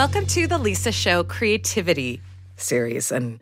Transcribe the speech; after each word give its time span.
Welcome 0.00 0.24
to 0.28 0.46
the 0.46 0.56
Lisa 0.56 0.92
Show 0.92 1.24
Creativity 1.24 2.22
series. 2.56 3.12
And 3.12 3.38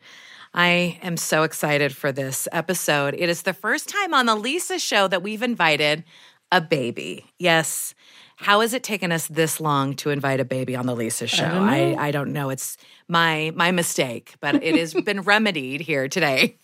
I 0.53 0.99
am 1.05 1.17
so 1.17 1.45
excited 1.45 1.95
for 1.95 2.11
this 2.11 2.49
episode. 2.51 3.15
It 3.17 3.29
is 3.29 3.43
the 3.43 3.53
first 3.53 3.89
time 3.89 4.13
on 4.13 4.27
the 4.27 4.35
Lisa 4.35 4.81
Show 4.81 5.07
that 5.07 5.23
we've 5.23 5.45
invited 5.45 6.03
a 6.51 6.61
baby. 6.61 7.27
Yes. 7.39 7.95
How 8.41 8.61
has 8.61 8.73
it 8.73 8.85
taken 8.85 9.11
us 9.11 9.27
this 9.27 9.61
long 9.61 9.95
to 9.97 10.11
invite 10.11 10.39
a 10.39 10.45
baby 10.45 10.77
on 10.77 10.87
the 10.87 10.95
Lisa 10.95 11.27
show? 11.27 11.43
know. 11.43 11.61
I, 11.61 11.97
I 11.99 12.11
don't 12.13 12.33
know. 12.33 12.51
It's 12.51 12.77
my 13.09 13.53
my 13.57 13.73
mistake, 13.73 14.37
but 14.41 14.63
it 14.63 14.77
has 14.77 14.95
been 15.05 15.23
remedied 15.23 15.81
here 15.81 16.09
today. 16.09 16.57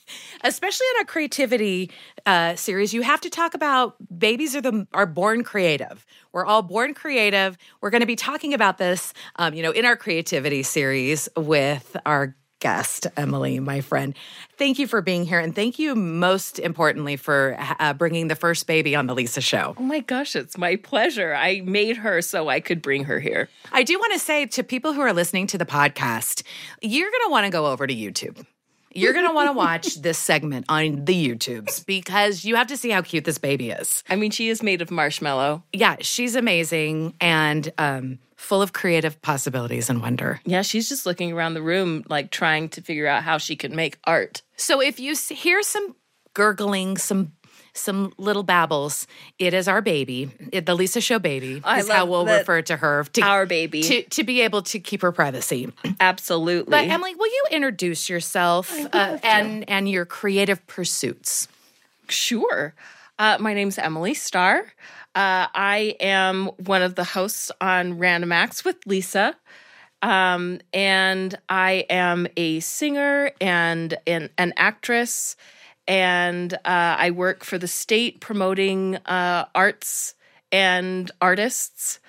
Especially 0.45 0.87
in 0.95 1.01
our 1.01 1.05
creativity 1.05 1.91
uh, 2.27 2.55
series, 2.55 2.95
you 2.95 3.03
have 3.03 3.21
to 3.23 3.31
talk 3.31 3.55
about 3.55 3.97
babies 4.17 4.55
are 4.55 4.61
the 4.61 4.87
are 4.95 5.05
born 5.05 5.43
creative. 5.43 6.07
We're 6.33 6.47
all 6.47 6.63
born 6.63 6.95
creative. 6.95 7.59
We're 7.81 7.91
going 7.91 8.03
to 8.03 8.07
be 8.07 8.17
talking 8.17 8.55
about 8.55 8.79
this, 8.79 9.13
um, 9.37 9.53
you 9.53 9.63
know, 9.63 9.73
in 9.73 9.85
our 9.85 9.97
creativity 9.97 10.63
series 10.63 11.29
with 11.37 11.97
our 12.07 12.37
guest, 12.65 13.07
Emilie, 13.19 13.61
my 13.61 13.83
friend. 13.83 14.15
Thank 14.57 14.79
you 14.79 14.87
for 14.87 15.03
being 15.03 15.27
here. 15.27 15.39
And 15.39 15.55
thank 15.55 15.79
you, 15.79 15.95
most 15.95 16.59
importantly, 16.59 17.17
for 17.17 17.59
uh, 17.79 17.93
bringing 17.93 18.29
the 18.29 18.35
first 18.35 18.67
baby 18.67 18.97
on 18.97 19.07
the 19.07 19.15
Lisa 19.15 19.43
show. 19.43 19.75
Oh 19.77 19.83
my 19.83 20.01
gosh, 20.01 20.35
it's 20.35 20.57
my 20.57 20.77
pleasure. 20.77 21.35
I 21.35 21.61
made 21.61 21.99
her 21.99 22.23
so 22.23 22.49
I 22.49 22.61
could 22.61 22.81
bring 22.81 23.05
her 23.05 23.21
here. 23.21 23.51
I 23.71 23.83
do 23.83 23.99
want 23.99 24.15
to 24.15 24.19
say 24.19 24.47
to 24.47 24.63
people 24.63 24.95
who 24.95 25.03
are 25.03 25.13
listening 25.13 25.47
to 25.49 25.59
the 25.59 25.67
podcast, 25.67 26.43
you're 26.81 27.11
going 27.11 27.27
to 27.27 27.31
want 27.31 27.45
to 27.45 27.51
go 27.51 27.67
over 27.67 27.87
to 27.87 27.95
YouTube. 27.95 28.47
You're 28.95 29.13
going 29.13 29.29
to 29.29 29.35
want 29.35 29.51
to 29.51 29.53
watch 29.53 29.97
this 30.01 30.17
segment 30.17 30.65
on 30.71 31.05
the 31.05 31.29
YouTubes 31.29 31.85
because 31.85 32.47
you 32.47 32.57
have 32.57 32.69
to 32.69 32.79
see 32.79 32.89
how 32.89 33.03
cute 33.03 33.27
this 33.27 33.37
baby 33.37 33.73
is. 33.73 34.03
I 34.09 34.17
mean, 34.17 34.31
she 34.31 34.49
is 34.49 34.63
made 34.63 34.81
of 34.81 34.91
marshmallow. 34.91 35.65
Yeah, 35.75 35.97
she's 36.01 36.35
amazing 36.35 37.13
and 37.21 37.71
um, 37.77 38.21
full 38.45 38.63
of 38.63 38.73
creative 38.73 39.21
possibilities 39.23 39.89
and 39.91 40.01
wonder. 40.03 40.41
Yeah, 40.45 40.63
she's 40.63 40.89
just 40.89 41.07
looking 41.07 41.33
around 41.33 41.55
the 41.55 41.63
room, 41.63 42.05
like 42.09 42.31
trying 42.31 42.69
to 42.71 42.83
figure 42.83 43.07
out 43.07 43.23
how 43.23 43.39
she 43.39 43.57
can 43.57 43.75
make 43.75 43.99
art. 44.05 44.43
So 44.57 44.81
if 44.81 45.01
you 45.01 45.15
hear 45.31 45.63
some 45.63 45.97
gurgling, 46.35 46.99
some 46.99 47.33
some 47.77 48.13
little 48.19 48.45
babbles, 48.45 49.09
it 49.41 49.53
is 49.53 49.67
our 49.67 49.81
baby. 49.83 50.31
It, 50.53 50.65
the 50.65 50.77
Lisa 50.77 51.01
Show 51.01 51.19
baby 51.19 51.61
I 51.65 51.81
is 51.81 51.89
how 51.89 52.01
love 52.03 52.09
we'll 52.09 52.25
that. 52.27 52.39
refer 52.41 52.63
to 52.63 52.77
her 52.77 53.03
to 53.15 53.21
Our 53.23 53.47
baby. 53.47 53.83
to 53.83 54.03
to 54.03 54.23
be 54.25 54.43
able 54.43 54.63
to 54.63 54.79
keep 54.79 55.03
her 55.03 55.11
privacy. 55.11 55.73
Absolutely. 55.99 56.71
But 56.71 56.85
Emilie, 56.89 57.17
will 57.17 57.27
you 57.27 57.45
introduce 57.51 58.09
yourself 58.09 58.73
uh, 58.93 59.19
and 59.25 59.69
and 59.69 59.89
your 59.89 60.05
creative 60.05 60.65
pursuits? 60.69 61.49
Sure. 62.09 62.75
Uh, 63.19 63.39
my 63.41 63.55
name's 63.55 63.79
Emilie 63.79 64.15
Starr. 64.15 64.73
Uh, 65.15 65.47
I 65.55 65.97
am 66.01 66.47
one 66.59 66.83
of 66.83 66.97
the 66.97 67.05
hosts 67.05 67.53
on 67.61 67.99
Random 67.99 68.33
Acts 68.33 68.65
with 68.65 68.77
Lisa. 68.87 69.37
Um, 70.03 70.61
and 70.73 71.39
I 71.49 71.87
am 71.89 72.27
a 72.37 72.61
singer 72.61 73.31
and 73.41 73.97
an, 74.07 74.31
an 74.37 74.53
actress. 74.57 75.37
And 75.87 76.53
uh, 76.53 76.59
I 76.65 77.11
work 77.13 77.45
for 77.45 77.59
the 77.59 77.69
state 77.69 78.21
promoting 78.21 78.97
uh, 78.97 79.47
arts 79.55 80.15
and 80.51 81.11
artists. 81.21 82.01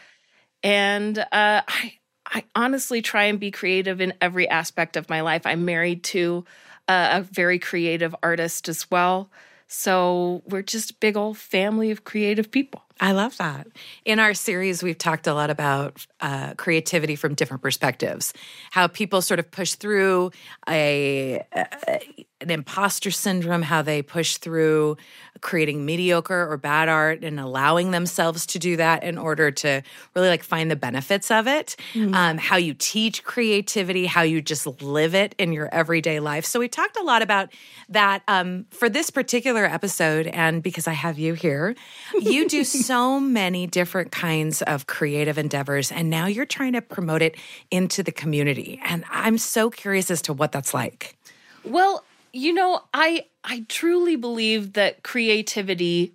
And 0.63 1.19
uh, 1.19 1.25
I, 1.31 1.93
I 2.25 2.43
honestly 2.55 3.01
try 3.01 3.25
and 3.25 3.39
be 3.39 3.51
creative 3.51 4.01
in 4.01 4.13
every 4.19 4.49
aspect 4.49 4.97
of 4.97 5.09
my 5.09 5.21
life. 5.21 5.45
I'm 5.45 5.63
married 5.63 6.03
to 6.05 6.43
uh, 6.87 7.19
a 7.19 7.21
very 7.21 7.59
creative 7.59 8.15
artist 8.23 8.67
as 8.67 8.89
well. 8.89 9.29
So 9.67 10.41
we're 10.47 10.63
just 10.63 10.91
a 10.91 10.95
big 10.95 11.15
old 11.15 11.37
family 11.37 11.91
of 11.91 12.03
creative 12.03 12.49
people. 12.49 12.84
I 12.99 13.11
love 13.11 13.35
that. 13.37 13.67
In 14.05 14.19
our 14.19 14.33
series, 14.33 14.81
we've 14.81 14.97
talked 14.97 15.27
a 15.27 15.33
lot 15.33 15.49
about 15.49 16.05
uh, 16.21 16.53
creativity 16.53 17.15
from 17.15 17.33
different 17.33 17.61
perspectives, 17.61 18.33
how 18.71 18.87
people 18.87 19.21
sort 19.21 19.39
of 19.39 19.51
push 19.51 19.73
through 19.73 20.31
a, 20.69 21.43
a 21.53 22.25
an 22.41 22.51
imposter 22.51 23.11
syndrome, 23.11 23.61
how 23.61 23.81
they 23.81 24.01
push 24.01 24.37
through 24.37 24.97
creating 25.41 25.85
mediocre 25.85 26.49
or 26.49 26.57
bad 26.57 26.89
art 26.89 27.23
and 27.23 27.39
allowing 27.39 27.91
themselves 27.91 28.45
to 28.45 28.59
do 28.59 28.77
that 28.77 29.03
in 29.03 29.17
order 29.17 29.51
to 29.51 29.81
really 30.15 30.27
like 30.27 30.43
find 30.43 30.69
the 30.69 30.75
benefits 30.75 31.31
of 31.31 31.47
it. 31.47 31.75
Um, 32.13 32.37
how 32.37 32.57
you 32.57 32.73
teach 32.73 33.23
creativity, 33.23 34.05
how 34.05 34.21
you 34.21 34.41
just 34.41 34.65
live 34.81 35.15
it 35.15 35.33
in 35.37 35.53
your 35.53 35.73
everyday 35.73 36.19
life. 36.19 36.45
So 36.45 36.59
we 36.59 36.67
talked 36.67 36.97
a 36.97 37.03
lot 37.03 37.21
about 37.21 37.51
that 37.89 38.21
um, 38.27 38.65
for 38.69 38.89
this 38.89 39.09
particular 39.09 39.65
episode, 39.65 40.27
and 40.27 40.61
because 40.61 40.87
I 40.87 40.93
have 40.93 41.17
you 41.17 41.33
here, 41.33 41.75
you 42.19 42.47
do 42.47 42.63
so 42.85 43.19
many 43.19 43.67
different 43.67 44.11
kinds 44.11 44.61
of 44.61 44.87
creative 44.87 45.37
endeavors, 45.37 45.91
and 45.91 46.09
now 46.09 46.27
you're 46.27 46.45
trying 46.45 46.73
to 46.73 46.81
promote 46.81 47.21
it 47.21 47.35
into 47.71 48.03
the 48.03 48.11
community. 48.11 48.79
And 48.83 49.03
I'm 49.09 49.37
so 49.37 49.69
curious 49.69 50.11
as 50.11 50.21
to 50.23 50.33
what 50.33 50.51
that's 50.51 50.73
like. 50.73 51.17
Well, 51.63 52.03
you 52.33 52.53
know, 52.53 52.83
I 52.93 53.25
I 53.43 53.65
truly 53.69 54.15
believe 54.15 54.73
that 54.73 55.03
creativity 55.03 56.13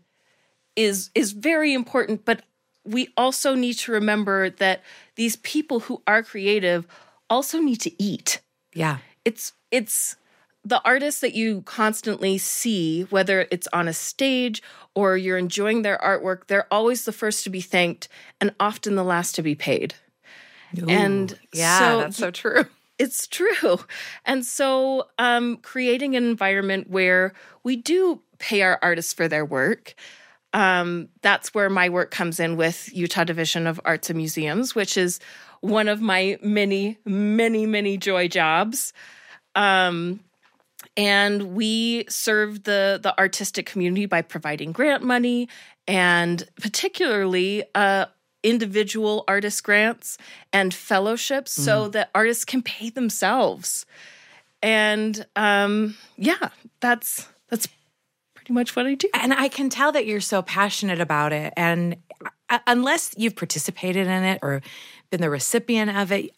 is 0.76 1.10
is 1.14 1.32
very 1.32 1.75
important, 1.75 2.25
but 2.25 2.42
we 2.84 3.09
also 3.16 3.54
need 3.54 3.75
to 3.75 3.92
remember 3.92 4.50
that 4.50 4.82
these 5.16 5.36
people 5.36 5.80
who 5.80 6.03
are 6.06 6.22
creative 6.22 6.86
also 7.28 7.59
need 7.60 7.80
to 7.82 8.03
eat. 8.03 8.41
Yeah. 8.75 8.98
It's 9.25 9.53
it's 9.70 10.16
the 10.65 10.81
artists 10.84 11.21
that 11.21 11.34
you 11.34 11.62
constantly 11.62 12.38
see, 12.38 13.03
whether 13.04 13.47
it's 13.50 13.69
on 13.72 13.88
a 13.88 13.93
stage 13.93 14.62
or 14.94 15.16
you're 15.16 15.38
enjoying 15.38 15.82
their 15.82 15.98
artwork, 15.98 16.47
they're 16.47 16.72
always 16.72 17.04
the 17.04 17.12
first 17.12 17.44
to 17.44 17.50
be 17.50 17.60
thanked 17.60 18.09
and 18.41 18.54
often 18.60 18.94
the 18.94 19.04
last 19.04 19.34
to 19.37 19.43
be 19.43 19.54
paid. 19.54 19.94
and 20.88 21.38
Yeah, 21.53 21.78
so 21.78 21.98
that's 22.00 22.16
so 22.16 22.31
true. 22.31 22.66
it's 22.98 23.26
true. 23.26 23.81
And 24.26 24.44
so, 24.44 25.09
um, 25.19 25.56
creating 25.59 26.16
an 26.16 26.25
environment 26.25 26.91
where 26.91 27.32
we 27.65 27.77
do 27.77 28.21
pay 28.38 28.62
our 28.62 28.78
artists 28.82 29.12
for 29.12 29.28
their 29.28 29.44
work. 29.44 29.94
Um, 30.53 31.09
that's 31.22 31.54
where 31.54 31.71
my 31.71 31.88
work 31.88 32.10
comes 32.10 32.41
in 32.41 32.56
with 32.56 32.91
Utah 32.92 33.25
Division 33.25 33.66
of 33.66 33.81
Arts 33.84 34.10
and 34.10 34.16
Museums, 34.16 34.75
which 34.75 34.97
is 34.97 35.21
one 35.60 35.88
of 35.88 36.00
my 36.00 36.38
many, 36.42 36.98
many, 37.04 37.66
many 37.66 37.97
joy 37.97 38.27
jobs. 38.28 38.92
Um, 39.54 40.21
and 40.96 41.54
we 41.54 42.04
serve 42.08 42.64
the 42.64 42.98
the 43.02 43.18
artistic 43.18 43.66
community 43.66 44.06
by 44.06 44.22
providing 44.22 44.72
grant 44.72 45.02
money 45.02 45.48
and 45.86 46.48
particularly 46.60 47.64
uh, 47.74 48.06
individual 48.42 49.24
artist 49.28 49.62
grants 49.64 50.16
and 50.52 50.72
fellowships 50.72 51.52
so 51.52 51.88
that 51.88 52.10
artists 52.14 52.44
can 52.44 52.62
pay 52.62 52.90
themselves. 52.90 53.86
And 54.62 55.26
um, 55.36 55.96
yeah 56.16 56.50
that's 56.80 57.26
that's 57.48 57.68
pretty 58.34 58.52
much 58.52 58.74
what 58.74 58.86
i 58.86 58.94
do. 58.94 59.08
And 59.14 59.32
I 59.32 59.48
can 59.48 59.70
tell 59.70 59.92
that 59.92 60.06
you're 60.06 60.20
so 60.20 60.42
passionate 60.42 61.00
about 61.00 61.32
it. 61.32 61.52
And 61.56 61.96
uh, 62.48 62.58
unless 62.66 63.14
you've 63.16 63.36
participated 63.36 64.06
in 64.06 64.24
it 64.24 64.38
or 64.42 64.62
been 65.10 65.20
the 65.20 65.30
recipient 65.30 65.96
of 65.96 66.12
it, 66.12 66.30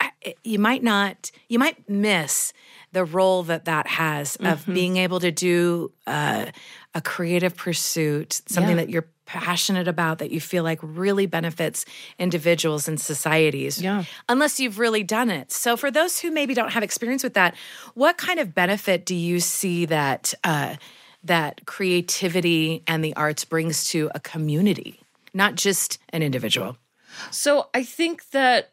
you 0.43 0.59
might 0.59 0.83
not, 0.83 1.31
you 1.49 1.59
might 1.59 1.89
miss 1.89 2.53
the 2.93 3.05
role 3.05 3.43
that 3.45 3.65
that 3.65 3.87
has 3.87 4.37
of 4.37 4.65
being 4.67 4.97
able 4.99 5.19
to 5.21 5.31
do 5.31 5.93
uh, 6.07 6.47
a 6.95 7.01
creative 7.01 7.57
pursuit, 7.57 8.43
something 8.47 8.77
Yeah. 8.77 8.85
that 8.85 8.91
you're 8.91 9.09
passionate 9.25 9.89
about 9.89 10.19
that 10.19 10.31
you 10.31 10.41
feel 10.41 10.63
like 10.63 10.79
really 10.83 11.25
benefits 11.25 11.87
individuals 12.19 12.87
and 12.89 13.01
societies. 13.01 13.81
Yeah. 13.81 14.05
Unless 14.29 14.61
you've 14.61 14.79
really 14.79 15.03
done 15.03 15.31
it. 15.31 15.51
So, 15.53 15.77
for 15.77 15.91
those 15.91 16.21
who 16.21 16.31
maybe 16.31 16.53
don't 16.53 16.73
have 16.73 16.83
experience 16.83 17.23
with 17.25 17.33
that, 17.35 17.55
what 17.95 18.19
kind 18.19 18.39
of 18.39 18.55
benefit 18.55 19.07
do 19.07 19.15
you 19.15 19.41
see 19.41 19.87
that 19.87 20.35
uh, 20.45 20.77
that 21.25 21.65
creativity 21.67 22.83
and 22.87 23.03
the 23.05 23.15
arts 23.17 23.45
brings 23.47 23.85
to 23.91 24.11
a 24.15 24.21
community, 24.21 25.01
not 25.33 25.55
just 25.55 25.99
an 26.11 26.23
individual? 26.23 26.77
So 27.31 27.69
I 27.75 27.85
think 27.85 28.31
that 28.31 28.72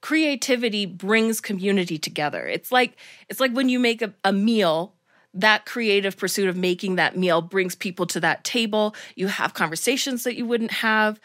creativity 0.00 0.86
brings 0.86 1.40
community 1.40 1.98
together. 1.98 2.46
It's 2.46 2.70
like 2.70 2.96
it's 3.28 3.40
like 3.40 3.52
when 3.52 3.68
you 3.68 3.78
make 3.78 4.02
a, 4.02 4.14
a 4.24 4.32
meal, 4.32 4.94
that 5.34 5.66
creative 5.66 6.16
pursuit 6.16 6.48
of 6.48 6.56
making 6.56 6.96
that 6.96 7.16
meal 7.16 7.42
brings 7.42 7.74
people 7.74 8.06
to 8.06 8.20
that 8.20 8.44
table. 8.44 8.94
You 9.16 9.28
have 9.28 9.54
conversations 9.54 10.24
that 10.24 10.36
you 10.36 10.46
wouldn't 10.46 10.72
have. 10.72 11.20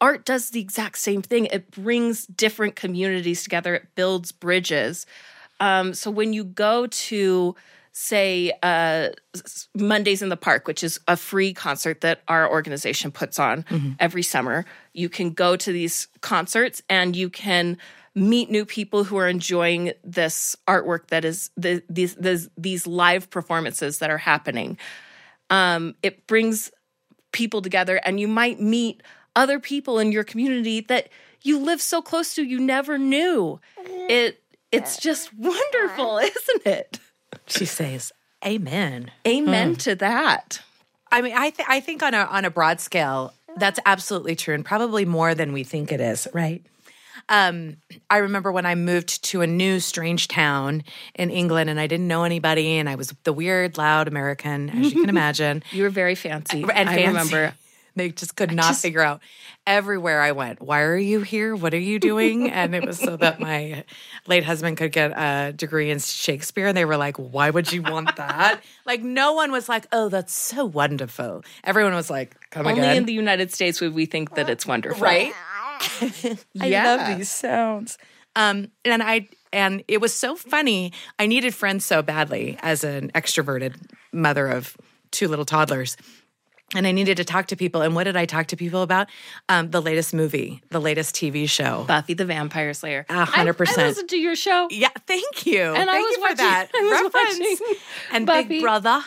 Art 0.00 0.24
does 0.24 0.50
the 0.50 0.60
exact 0.60 0.98
same 0.98 1.22
thing. 1.22 1.46
It 1.46 1.70
brings 1.70 2.26
different 2.26 2.76
communities 2.76 3.42
together. 3.42 3.74
It 3.74 3.88
builds 3.94 4.32
bridges. 4.32 5.06
Um, 5.60 5.94
so 5.94 6.10
when 6.10 6.32
you 6.32 6.44
go 6.44 6.86
to 6.86 7.54
say 7.94 8.52
uh, 8.62 9.10
Mondays 9.74 10.20
in 10.20 10.28
the 10.28 10.36
Park, 10.36 10.66
which 10.66 10.82
is 10.82 10.98
a 11.06 11.16
free 11.16 11.54
concert 11.54 12.00
that 12.00 12.22
our 12.26 12.50
organization 12.50 13.12
puts 13.12 13.38
on 13.38 13.64
every 14.00 14.22
summer. 14.22 14.66
You 14.92 15.08
can 15.08 15.30
go 15.30 15.56
to 15.56 15.72
these 15.72 16.08
concerts 16.20 16.82
and 16.90 17.14
you 17.14 17.30
can 17.30 17.78
meet 18.16 18.50
new 18.50 18.64
people 18.64 19.04
who 19.04 19.16
are 19.16 19.28
enjoying 19.28 19.92
this 20.02 20.56
artwork 20.66 21.06
that 21.08 21.24
is 21.24 21.50
the, 21.56 21.82
these, 21.88 22.16
these 22.16 22.48
these 22.56 22.86
live 22.86 23.30
performances 23.30 23.98
that 23.98 24.10
are 24.10 24.18
happening. 24.18 24.76
Um, 25.50 25.94
it 26.02 26.26
brings 26.26 26.72
people 27.32 27.62
together, 27.62 27.96
and 28.04 28.18
you 28.18 28.26
might 28.26 28.60
meet 28.60 29.02
other 29.36 29.60
people 29.60 30.00
in 30.00 30.10
your 30.10 30.24
community 30.24 30.80
that 30.80 31.10
you 31.42 31.58
live 31.60 31.80
so 31.80 32.02
close 32.02 32.34
to 32.34 32.42
you 32.42 32.58
never 32.58 32.98
knew. 32.98 33.60
It 34.08 34.42
it's 34.72 34.96
just 34.96 35.32
wonderful, 35.34 36.18
isn't 36.18 36.66
it? 36.66 36.98
She 37.46 37.64
says, 37.64 38.12
Amen. 38.44 39.10
Amen 39.26 39.74
to 39.76 39.94
that. 39.96 40.60
I 41.10 41.22
mean, 41.22 41.32
I 41.36 41.50
th- 41.50 41.68
I 41.68 41.80
think 41.80 42.02
on 42.02 42.12
a 42.14 42.24
on 42.24 42.44
a 42.44 42.50
broad 42.50 42.80
scale, 42.80 43.32
that's 43.56 43.78
absolutely 43.86 44.34
true, 44.36 44.54
and 44.54 44.64
probably 44.64 45.04
more 45.04 45.34
than 45.34 45.52
we 45.52 45.64
think 45.64 45.92
it 45.92 46.00
is, 46.00 46.26
right? 46.34 46.62
Um, 47.28 47.76
I 48.10 48.18
remember 48.18 48.52
when 48.52 48.66
I 48.66 48.74
moved 48.74 49.24
to 49.26 49.40
a 49.40 49.46
new 49.46 49.80
strange 49.80 50.28
town 50.28 50.82
in 51.14 51.30
England, 51.30 51.70
and 51.70 51.80
I 51.80 51.86
didn't 51.86 52.08
know 52.08 52.24
anybody, 52.24 52.76
and 52.78 52.88
I 52.88 52.96
was 52.96 53.14
the 53.24 53.32
weird, 53.32 53.78
loud 53.78 54.08
American, 54.08 54.68
as 54.70 54.92
you 54.92 55.00
can 55.00 55.08
imagine. 55.16 55.62
You 55.70 55.84
were 55.84 55.90
very 55.90 56.16
fancy. 56.16 56.62
and 56.62 56.88
I 56.88 56.94
fancy. 56.96 57.06
remember. 57.06 57.54
They 57.96 58.10
just 58.10 58.34
could 58.36 58.52
not 58.52 58.74
figure 58.76 59.00
out 59.00 59.20
everywhere 59.66 60.20
I 60.20 60.32
went. 60.32 60.60
Why 60.60 60.82
are 60.82 60.96
you 60.96 61.20
here? 61.22 61.54
What 61.54 61.72
are 61.74 61.78
you 61.78 61.98
doing? 62.00 62.50
And 62.50 62.74
it 62.74 62.84
was 62.84 62.98
so 62.98 63.16
that 63.16 63.38
my 63.40 63.84
late 64.26 64.44
husband 64.44 64.76
could 64.76 64.90
get 64.92 65.12
a 65.16 65.52
degree 65.52 65.90
in 65.90 65.98
Shakespeare. 66.00 66.66
And 66.66 66.76
they 66.76 66.84
were 66.84 66.96
like, 66.96 67.16
Why 67.16 67.50
would 67.50 67.72
you 67.72 67.82
want 67.82 68.16
that? 68.16 68.60
like, 68.84 69.02
no 69.02 69.32
one 69.34 69.52
was 69.52 69.68
like, 69.68 69.86
Oh, 69.92 70.08
that's 70.08 70.32
so 70.34 70.64
wonderful. 70.64 71.44
Everyone 71.62 71.94
was 71.94 72.10
like, 72.10 72.36
Come 72.50 72.66
Only 72.66 72.80
again. 72.80 72.96
in 72.98 73.04
the 73.06 73.12
United 73.12 73.52
States 73.52 73.80
would 73.80 73.94
we 73.94 74.06
think 74.06 74.34
that 74.34 74.48
it's 74.50 74.66
wonderful. 74.66 75.00
right? 75.02 75.32
I 76.60 76.66
Yeah. 76.66 76.84
love 76.96 77.16
these 77.18 77.30
sounds. 77.30 77.98
Um, 78.36 78.68
and 78.84 79.02
I 79.02 79.28
and 79.52 79.84
it 79.86 80.00
was 80.00 80.12
so 80.12 80.34
funny. 80.34 80.92
I 81.18 81.26
needed 81.26 81.54
friends 81.54 81.84
so 81.84 82.02
badly 82.02 82.58
as 82.60 82.82
an 82.82 83.12
extroverted 83.14 83.76
mother 84.12 84.48
of 84.48 84.76
two 85.12 85.28
little 85.28 85.44
toddlers. 85.44 85.96
And 86.74 86.86
I 86.88 86.92
needed 86.92 87.16
to 87.18 87.24
talk 87.24 87.46
to 87.48 87.56
people. 87.56 87.82
And 87.82 87.94
what 87.94 88.04
did 88.04 88.16
I 88.16 88.24
talk 88.24 88.46
to 88.48 88.56
people 88.56 88.82
about? 88.82 89.08
Um, 89.48 89.70
the 89.70 89.80
latest 89.80 90.12
movie, 90.12 90.60
the 90.70 90.80
latest 90.80 91.14
TV 91.14 91.48
show. 91.48 91.84
Buffy 91.86 92.14
the 92.14 92.24
Vampire 92.24 92.74
Slayer. 92.74 93.06
Hundred 93.08 93.50
I- 93.54 93.56
percent. 93.56 93.78
I 93.80 93.86
listened 93.88 94.08
to 94.10 94.18
your 94.18 94.34
show. 94.34 94.66
Yeah, 94.70 94.88
thank 95.06 95.46
you. 95.46 95.62
And 95.62 95.88
I 95.88 95.94
thank 95.94 96.08
was 96.08 96.16
you 96.16 96.22
for 96.22 96.22
watching- 96.22 96.36
that 96.36 96.68
I 96.74 96.80
was 96.82 97.12
reference. 97.12 97.60
watching 97.60 97.76
and 98.12 98.26
Buffy. 98.26 98.48
Big 98.48 98.62
Brother. 98.62 99.00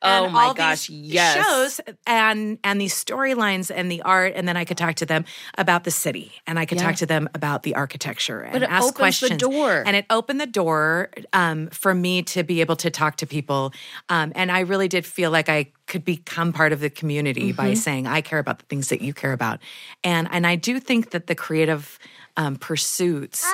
Oh 0.00 0.24
and 0.26 0.32
my 0.32 0.44
all 0.44 0.54
gosh, 0.54 0.88
yes. 0.88 1.44
Shows 1.44 1.80
and 2.06 2.58
and 2.62 2.80
these 2.80 2.94
storylines 2.94 3.68
and 3.74 3.90
the 3.90 4.00
art, 4.02 4.34
and 4.36 4.46
then 4.46 4.56
I 4.56 4.64
could 4.64 4.76
talk 4.78 4.94
to 4.96 5.06
them 5.06 5.24
about 5.56 5.82
the 5.82 5.90
city, 5.90 6.30
and 6.46 6.56
I 6.56 6.66
could 6.66 6.78
Yeah. 6.78 6.84
talk 6.86 6.96
to 6.96 7.06
them 7.06 7.28
about 7.34 7.64
the 7.64 7.74
architecture 7.74 8.40
and 8.42 8.52
But 8.52 8.62
it 8.62 8.70
ask 8.70 8.94
questions. 8.94 9.38
door. 9.40 9.82
and 9.84 9.96
it 9.96 10.06
opened 10.08 10.40
the 10.40 10.46
door 10.46 11.10
um, 11.32 11.66
for 11.70 11.94
me 11.94 12.22
to 12.22 12.44
be 12.44 12.60
able 12.60 12.76
to 12.76 12.90
talk 12.90 13.16
to 13.16 13.26
people, 13.26 13.72
um, 14.08 14.30
and 14.36 14.52
I 14.52 14.60
really 14.60 14.86
did 14.86 15.04
feel 15.04 15.32
like 15.32 15.48
I 15.48 15.72
could 15.88 16.04
become 16.04 16.52
part 16.52 16.72
of 16.72 16.78
the 16.78 16.90
community 16.90 17.50
by 17.50 17.70
Mm-hmm. 17.70 17.74
saying 17.74 18.06
I 18.06 18.20
care 18.20 18.38
about 18.38 18.60
the 18.60 18.66
things 18.66 18.88
that 18.90 19.02
you 19.02 19.12
care 19.12 19.32
about, 19.32 19.58
and 20.04 20.28
and 20.30 20.46
I 20.46 20.54
do 20.54 20.78
think 20.78 21.10
that 21.10 21.26
the 21.26 21.34
creative 21.34 21.98
um, 22.36 22.54
pursuits 22.54 23.44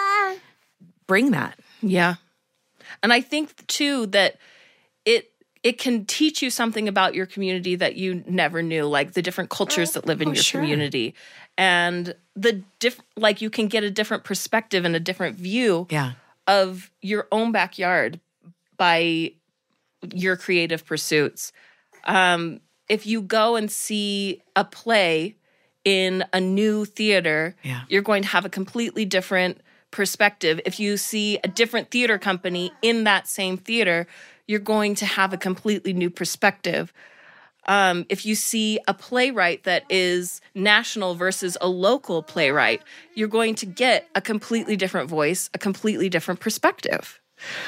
bring 1.06 1.30
that. 1.30 1.58
Yeah. 1.80 2.16
And 3.02 3.12
I 3.12 3.20
think 3.22 3.66
too 3.66 4.06
that 4.08 4.36
it 5.64 5.78
can 5.78 6.04
teach 6.04 6.42
you 6.42 6.50
something 6.50 6.86
about 6.88 7.14
your 7.14 7.24
community 7.24 7.74
that 7.74 7.96
you 7.96 8.22
never 8.28 8.62
knew, 8.62 8.84
like 8.84 9.14
the 9.14 9.22
different 9.22 9.48
cultures 9.48 9.92
that 9.92 10.06
live 10.06 10.20
in 10.20 10.28
your 10.28 10.42
sure. 10.42 10.60
community. 10.60 11.14
And 11.56 12.14
the 12.36 12.62
diff 12.78 13.00
like 13.16 13.40
you 13.40 13.48
can 13.48 13.68
get 13.68 13.82
a 13.82 13.90
different 13.90 14.24
perspective 14.24 14.84
and 14.84 14.94
a 14.94 15.00
different 15.00 15.36
view 15.36 15.86
Yeah. 15.90 16.12
of 16.46 16.90
your 17.00 17.26
own 17.32 17.50
backyard 17.50 18.20
by 18.76 19.32
your 20.12 20.36
creative 20.36 20.84
pursuits. 20.84 21.50
Um, 22.04 22.60
if 22.90 23.06
you 23.06 23.22
go 23.22 23.56
and 23.56 23.72
see 23.72 24.42
a 24.54 24.64
play 24.64 25.36
in 25.84 26.24
a 26.34 26.40
new 26.40 26.84
theater, 26.84 27.56
Yeah. 27.62 27.82
you're 27.88 28.02
going 28.02 28.22
to 28.22 28.28
have 28.28 28.44
a 28.44 28.50
completely 28.50 29.06
different 29.06 29.62
perspective. 29.90 30.60
If 30.66 30.78
you 30.78 30.98
see 30.98 31.38
a 31.42 31.48
different 31.48 31.90
theater 31.90 32.18
company 32.18 32.72
in 32.82 33.04
that 33.04 33.28
same 33.28 33.56
theater, 33.56 34.06
you're 34.46 34.58
going 34.60 34.94
to 34.96 35.06
have 35.06 35.32
a 35.32 35.36
completely 35.38 35.92
new 35.92 36.10
perspective. 36.10 36.92
Um, 37.66 38.04
if 38.10 38.26
you 38.26 38.34
see 38.34 38.78
a 38.86 38.92
playwright 38.92 39.64
that 39.64 39.84
is 39.88 40.40
national 40.54 41.14
versus 41.14 41.56
a 41.62 41.68
local 41.68 42.22
playwright, 42.22 42.82
you're 43.14 43.28
going 43.28 43.54
to 43.56 43.66
get 43.66 44.06
a 44.14 44.20
completely 44.20 44.76
different 44.76 45.08
voice, 45.08 45.48
a 45.54 45.58
completely 45.58 46.10
different 46.10 46.40
perspective. 46.40 47.20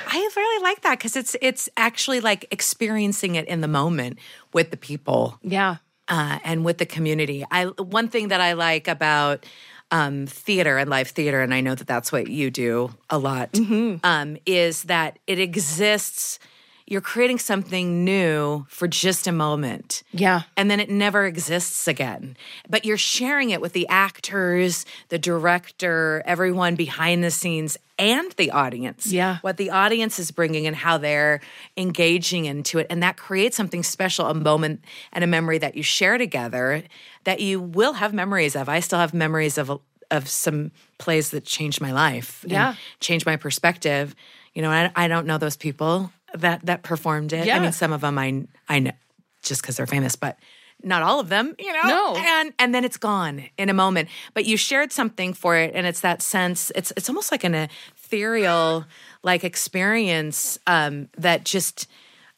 I 0.06 0.31
really 0.37 0.62
like 0.62 0.82
that 0.82 0.99
because 0.99 1.17
it's 1.17 1.34
it's 1.43 1.69
actually 1.76 2.20
like 2.20 2.46
experiencing 2.50 3.34
it 3.34 3.49
in 3.49 3.62
the 3.62 3.69
moment 3.69 4.19
with 4.52 4.70
the 4.70 4.76
people 4.76 5.38
Yeah. 5.43 5.76
uh, 6.08 6.38
and 6.44 6.64
with 6.64 6.78
the 6.78 6.87
community. 6.87 7.44
I 7.50 7.64
one 7.64 8.08
thing 8.08 8.28
that 8.28 8.40
I 8.40 8.52
like 8.52 8.88
about 8.88 9.44
um, 9.90 10.26
theater 10.26 10.78
and 10.78 10.90
live 10.90 11.08
theater, 11.08 11.40
and 11.40 11.52
I 11.55 11.61
know 11.62 11.75
that 11.75 11.87
that's 11.87 12.12
what 12.12 12.28
you 12.28 12.50
do 12.50 12.90
a 13.08 13.19
lot, 13.19 13.58
um, 14.05 14.37
is 14.44 14.84
that 14.84 15.19
it 15.26 15.38
exists. 15.38 16.38
You're 16.88 17.00
creating 17.00 17.38
something 17.41 18.05
new 18.05 18.65
for 18.69 18.87
just 18.87 19.27
a 19.27 19.33
moment 19.33 20.05
Yeah. 20.12 20.43
and 20.56 20.71
then 20.71 20.79
it 20.79 20.88
never 20.88 21.27
exists 21.27 21.88
again. 21.88 22.37
But 22.69 22.85
you're 22.85 22.97
sharing 22.97 23.50
it 23.50 23.61
with 23.61 23.73
the 23.73 23.88
actors, 23.88 24.87
the 25.09 25.19
director, 25.19 26.23
everyone 26.25 26.77
behind 26.77 27.25
the 27.25 27.31
scenes, 27.33 27.77
and 27.99 28.31
the 28.33 28.50
audience. 28.53 29.06
Yeah. 29.12 29.38
What 29.41 29.56
the 29.56 29.71
audience 29.71 30.19
is 30.19 30.31
bringing 30.31 30.67
and 30.67 30.77
how 30.77 30.97
they're 30.99 31.41
engaging 31.77 32.44
into 32.44 32.79
it. 32.79 32.87
And 32.88 33.03
that 33.03 33.17
creates 33.17 33.56
something 33.56 33.83
special, 33.83 34.27
a 34.27 34.35
moment 34.35 34.85
and 35.12 35.25
a 35.25 35.27
memory 35.27 35.59
that 35.59 35.77
you 35.77 35.83
share 35.83 36.19
together 36.19 36.83
that 37.25 37.41
you 37.41 37.61
will 37.61 37.94
have 37.94 38.12
memories 38.15 38.55
of. 38.55 38.69
I 38.69 38.81
still 38.81 38.99
have 38.99 39.12
memories 39.15 39.59
of. 39.59 39.81
Of 40.09 40.29
some 40.29 40.71
plays 40.99 41.31
that 41.31 41.44
changed 41.44 41.81
my 41.81 41.91
life, 41.91 42.44
Yeah. 42.47 42.77
changed 43.00 43.27
my 43.27 43.35
perspective. 43.35 44.15
You 44.55 44.62
know, 44.62 44.71
I, 44.71 44.93
I 44.94 45.09
don't 45.09 45.27
know 45.27 45.37
those 45.37 45.56
people 45.56 46.12
that 46.34 46.64
that 46.67 46.82
performed 46.82 47.32
it. 47.32 47.49
I 47.52 47.58
mean, 47.58 47.73
some 47.73 47.93
of 47.93 48.00
them 48.00 48.19
I 48.19 48.46
I 48.69 48.78
know 48.81 48.93
just 49.43 49.62
because 49.62 49.76
they're 49.76 49.87
famous, 49.87 50.17
but 50.17 50.38
not 50.82 51.02
all 51.02 51.20
of 51.20 51.28
them, 51.28 51.55
you 51.58 51.73
know. 51.73 51.82
No. 51.84 52.17
And 52.17 52.52
and 52.58 52.75
then 52.75 52.84
it's 52.84 52.96
gone 52.96 53.44
in 53.56 53.69
a 53.69 53.75
moment. 53.75 54.08
But 54.34 54.44
you 54.44 54.56
shared 54.56 54.93
something 54.93 55.32
for 55.32 55.56
it, 55.56 55.73
and 55.75 55.87
it's 55.87 56.00
that 56.00 56.23
sense. 56.23 56.70
It's 56.75 56.93
it's 56.96 57.08
almost 57.08 57.32
like 57.32 57.44
an 57.44 57.55
ethereal 57.55 58.84
like 59.23 59.44
experience 59.44 60.58
um, 60.67 61.08
that 61.17 61.44
just. 61.44 61.88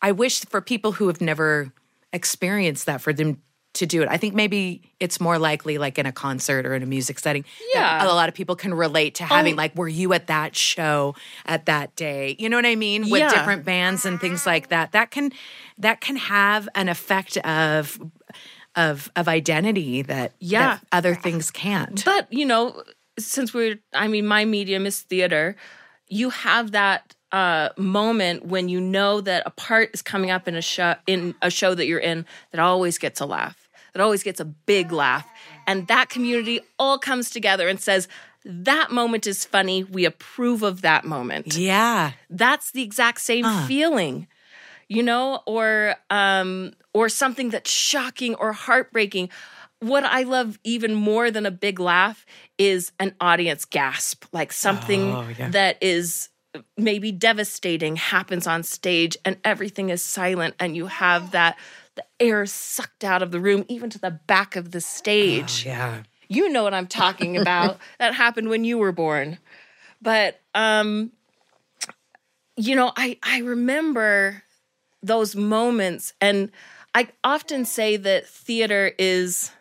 I 0.01 0.13
wish 0.13 0.45
for 0.45 0.61
people 0.61 0.93
who 0.93 1.09
have 1.09 1.21
never 1.21 1.73
experienced 2.13 2.87
that 2.87 3.01
for 3.01 3.13
them 3.13 3.43
to 3.75 3.87
do 3.87 4.03
it. 4.03 4.09
I 4.11 4.17
think 4.17 4.35
maybe 4.35 4.91
it's 4.99 5.21
more 5.21 5.39
likely 5.39 5.79
like 5.79 5.99
in 5.99 6.07
a 6.07 6.13
concert 6.13 6.67
or 6.67 6.75
in 6.75 6.83
a 6.83 6.87
music 6.87 7.19
setting. 7.19 7.45
Yeah. 7.75 8.05
a 8.05 8.09
lot 8.15 8.29
of 8.29 8.35
people 8.35 8.57
can 8.57 8.75
relate 8.75 9.15
to 9.17 9.25
having 9.25 9.55
Oh. 9.55 9.57
like, 9.57 9.77
were 9.77 9.89
you 9.89 10.13
at 10.15 10.27
that 10.29 10.57
show 10.57 11.15
at 11.47 11.67
that 11.67 11.95
day? 11.95 12.35
You 12.39 12.49
know 12.49 12.57
what 12.57 12.67
I 12.67 12.75
mean? 12.77 13.11
With 13.11 13.21
Yeah. 13.21 13.31
different 13.31 13.65
bands 13.65 14.05
and 14.05 14.21
things 14.21 14.47
like 14.47 14.69
that. 14.69 14.93
That 14.93 15.11
can 15.11 15.33
that 15.79 16.01
can 16.01 16.17
have 16.17 16.69
an 16.75 16.89
effect 16.89 17.37
of 17.39 18.01
of 18.75 19.11
of 19.17 19.29
identity 19.29 20.03
that 20.03 20.33
Yeah. 20.41 20.77
that 20.79 20.87
other 20.93 21.15
things 21.15 21.51
can't. 21.51 22.05
But, 22.05 22.33
you 22.33 22.45
know, 22.47 22.83
since 23.19 23.53
we're, 23.53 23.79
I 23.93 24.09
mean, 24.09 24.27
my 24.27 24.45
medium 24.45 24.87
is 24.87 25.01
theater, 25.01 25.57
you 26.09 26.31
have 26.31 26.71
that 26.73 27.15
uh, 27.33 27.69
moment 27.77 28.47
when 28.47 28.69
you 28.69 28.81
know 28.81 29.21
that 29.21 29.43
a 29.47 29.51
part 29.51 29.91
is 29.95 30.03
coming 30.03 30.31
up 30.31 30.49
in 30.49 30.55
a 30.55 30.63
show 30.63 30.95
in 31.07 31.35
a 31.43 31.51
show 31.51 31.75
that 31.75 31.87
you're 31.87 31.99
in 31.99 32.25
that 32.53 32.61
always 32.61 32.99
gets 32.99 33.21
a 33.21 33.27
laugh, 33.27 33.69
that 33.93 34.01
always 34.03 34.23
gets 34.23 34.41
a 34.41 34.45
big 34.45 34.93
laugh, 34.93 35.27
and 35.67 35.87
that 35.89 36.09
community 36.09 36.61
all 36.79 36.99
comes 36.99 37.31
together 37.31 37.69
and 37.69 37.81
says 37.81 38.09
that 38.45 38.91
moment 38.91 39.27
is 39.27 39.45
funny. 39.45 39.85
We 39.85 40.05
approve 40.07 40.63
of 40.63 40.81
that 40.83 41.05
moment. 41.05 41.55
yeah. 41.57 42.13
That's 42.31 42.71
the 42.71 42.83
exact 42.83 43.21
same 43.21 43.45
feeling, 43.67 44.27
you 44.89 45.03
know, 45.03 45.41
or 45.47 45.97
um, 46.09 46.73
or 46.95 47.09
something 47.11 47.51
that's 47.51 47.71
shocking 47.71 48.35
or 48.37 48.53
heartbreaking. 48.53 49.29
What 49.81 50.03
I 50.05 50.23
love 50.23 50.59
even 50.65 50.95
more 50.95 51.31
than 51.31 51.47
a 51.47 51.51
big 51.53 51.79
laugh 51.79 52.25
is 52.57 52.91
an 52.99 53.15
audience 53.21 53.65
gasp, 53.65 54.25
like 54.33 54.53
something 54.53 55.15
Oh, 55.15 55.29
yeah. 55.39 55.51
that 55.51 55.77
is 55.83 56.31
maybe 56.77 57.13
devastating 57.13 57.97
happens 57.97 58.47
on 58.47 58.63
stage 58.63 59.17
and 59.25 59.37
everything 59.45 59.91
is 59.91 60.03
silent 60.03 60.55
and 60.59 60.75
you 60.77 60.87
have 60.87 61.31
that 61.33 61.57
the 61.95 62.05
air 62.21 62.47
sucked 62.47 63.05
out 63.05 63.23
of 63.23 63.31
the 63.31 63.41
room 63.41 63.65
even 63.69 63.91
to 63.91 63.99
the 63.99 64.11
back 64.11 64.57
of 64.57 64.71
the 64.71 64.81
stage 64.81 65.65
Yeah. 65.67 66.03
you 66.29 66.49
know 66.49 66.63
what 66.63 66.75
I'm 66.75 66.87
talking 66.87 67.37
about. 67.43 67.79
that 67.99 68.15
happened 68.15 68.49
when 68.49 68.65
you 68.65 68.79
were 68.79 68.93
born. 68.93 69.39
But 70.01 70.41
um 70.55 71.13
you 72.57 72.75
know, 72.75 72.93
I 72.97 73.19
I 73.23 73.39
remember 73.41 74.43
those 75.03 75.37
moments 75.37 76.13
and 76.21 76.51
I 76.95 77.09
often 77.23 77.65
say 77.65 77.97
that 77.99 78.27
theater 78.27 78.93
is 78.99 79.53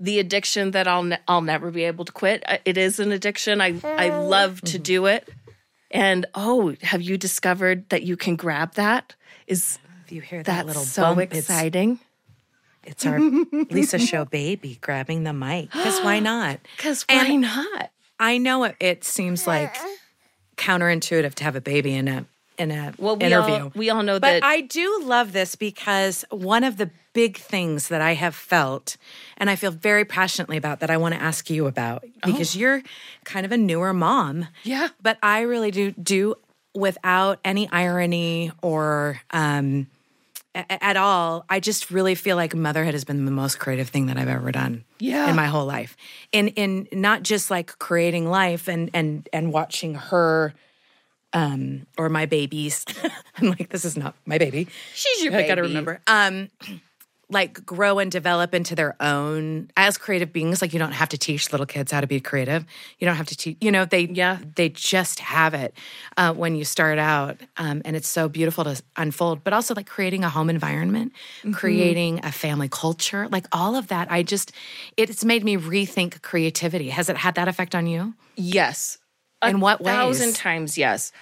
the 0.00 0.18
addiction 0.18 0.72
that 0.72 0.86
I'll 0.86 1.02
ne- 1.04 1.18
I'll 1.26 1.40
never 1.42 1.70
be 1.70 1.84
able 1.84 2.04
to 2.04 2.12
quit. 2.12 2.42
It 2.64 2.76
is 2.76 2.98
an 3.00 3.12
addiction. 3.12 3.60
I 3.60 3.80
I 3.84 4.10
love 4.10 4.60
to 4.62 4.78
do 4.78 5.06
it. 5.06 5.28
And 5.90 6.26
oh, 6.34 6.74
have 6.82 7.00
you 7.02 7.16
discovered 7.16 7.88
that 7.88 8.02
you 8.02 8.16
can 8.16 8.36
grab 8.36 8.74
that? 8.74 9.14
Is 9.46 9.78
If 10.04 10.12
you 10.12 10.20
hear 10.20 10.42
that 10.42 10.66
little 10.66 10.82
so 10.84 11.02
bump, 11.02 11.20
it's- 11.20 11.38
exciting? 11.38 11.98
It's 12.84 13.04
our 13.04 13.18
Lisa 13.70 13.98
Show 13.98 14.24
baby 14.24 14.78
grabbing 14.80 15.24
the 15.24 15.32
mic. 15.34 15.70
Because 15.72 16.00
why 16.00 16.20
not? 16.20 16.60
Because 16.76 17.04
why 17.08 17.24
And- 17.26 17.42
not? 17.42 17.90
I 18.20 18.38
know 18.38 18.64
it, 18.64 18.76
it 18.80 19.04
seems 19.04 19.46
like 19.46 19.76
counterintuitive 20.56 21.34
to 21.34 21.44
have 21.44 21.54
a 21.56 21.60
baby 21.60 21.94
in 21.94 22.08
a 22.08 22.24
in 22.58 22.72
a 22.72 22.92
Well, 22.98 23.16
we 23.16 23.26
interview. 23.26 23.54
all 23.54 23.72
we 23.76 23.90
all 23.90 24.02
know 24.02 24.14
But 24.18 24.22
that. 24.28 24.40
But 24.40 24.46
I 24.46 24.62
do 24.62 25.00
love 25.04 25.32
this 25.32 25.54
because 25.54 26.24
one 26.30 26.64
of 26.64 26.76
the 26.78 26.90
big 27.18 27.36
things 27.36 27.88
that 27.88 28.00
I 28.00 28.14
have 28.14 28.34
felt 28.34 28.96
and 29.38 29.50
I 29.50 29.56
feel 29.56 29.72
very 29.72 30.04
passionately 30.04 30.56
about 30.56 30.78
that 30.80 30.90
I 30.90 30.96
want 30.98 31.14
to 31.14 31.20
ask 31.30 31.50
you 31.50 31.66
about 31.66 32.04
because 32.24 32.54
you're 32.54 32.80
kind 33.24 33.44
of 33.46 33.50
a 33.52 33.56
newer 33.56 33.92
mom. 33.92 34.46
Yeah. 34.62 34.88
But 35.02 35.18
I 35.22 35.40
really 35.52 35.72
do 35.72 35.90
do 35.92 36.34
without 36.74 37.40
any 37.44 37.68
irony 37.72 38.52
or 38.62 39.20
um 39.32 39.88
a- 40.54 40.84
at 40.92 40.96
all. 40.96 41.44
I 41.50 41.58
just 41.60 41.90
really 41.90 42.14
feel 42.14 42.36
like 42.36 42.54
motherhood 42.54 42.94
has 42.94 43.04
been 43.04 43.24
the 43.24 43.32
most 43.42 43.58
creative 43.58 43.88
thing 43.88 44.06
that 44.06 44.16
I've 44.16 44.28
ever 44.38 44.52
done 44.52 44.84
Yeah. 45.00 45.28
in 45.30 45.34
my 45.36 45.46
whole 45.46 45.66
life. 45.66 45.96
In 46.30 46.48
in 46.54 46.86
not 46.92 47.24
just 47.24 47.50
like 47.50 47.78
creating 47.80 48.26
life 48.30 48.68
and 48.68 48.90
and 48.94 49.28
and 49.32 49.52
watching 49.52 49.94
her 49.94 50.54
um 51.32 51.86
or 51.98 52.08
my 52.08 52.26
babies. 52.26 52.84
I'm 53.38 53.48
like 53.50 53.68
this 53.70 53.84
is 53.84 53.96
not 53.96 54.14
my 54.24 54.38
baby. 54.38 54.68
She's 54.94 55.22
your 55.22 55.32
baby. 55.32 55.44
I 55.44 55.48
got 55.48 55.56
to 55.56 55.62
remember. 55.62 56.00
Um 56.06 56.48
like 57.30 57.64
grow 57.66 57.98
and 57.98 58.10
develop 58.10 58.54
into 58.54 58.74
their 58.74 58.96
own 59.00 59.70
as 59.76 59.98
creative 59.98 60.32
beings 60.32 60.62
like 60.62 60.72
you 60.72 60.78
don't 60.78 60.92
have 60.92 61.10
to 61.10 61.18
teach 61.18 61.52
little 61.52 61.66
kids 61.66 61.92
how 61.92 62.00
to 62.00 62.06
be 62.06 62.20
creative 62.20 62.64
you 62.98 63.06
don't 63.06 63.16
have 63.16 63.26
to 63.26 63.36
teach 63.36 63.56
you 63.60 63.70
know 63.70 63.84
they 63.84 64.06
Yeah. 64.06 64.38
they 64.56 64.70
just 64.70 65.18
have 65.20 65.52
it 65.52 65.74
uh, 66.16 66.32
when 66.32 66.56
you 66.56 66.64
start 66.64 66.98
out 66.98 67.36
um, 67.58 67.82
and 67.84 67.94
it's 67.96 68.08
so 68.08 68.28
beautiful 68.30 68.64
to 68.64 68.80
unfold 68.96 69.44
but 69.44 69.52
also 69.52 69.74
like 69.74 69.86
creating 69.86 70.24
a 70.24 70.30
home 70.30 70.48
environment 70.48 71.12
Mm-hmm. 71.42 71.52
creating 71.52 72.20
a 72.24 72.32
family 72.32 72.68
culture 72.70 73.28
like 73.28 73.46
all 73.52 73.76
of 73.76 73.88
that 73.88 74.10
i 74.10 74.22
just 74.22 74.52
it's 74.96 75.24
made 75.24 75.44
me 75.44 75.56
rethink 75.58 76.22
creativity 76.22 76.88
has 76.88 77.08
it 77.10 77.16
had 77.18 77.34
that 77.34 77.48
effect 77.48 77.74
on 77.74 77.86
you 77.86 78.14
Yes. 78.36 78.98
A 79.42 79.48
In 79.50 79.60
what 79.60 79.80
ways? 79.80 79.92
thousand 79.92 80.34
times, 80.34 80.78
yes. 80.78 81.12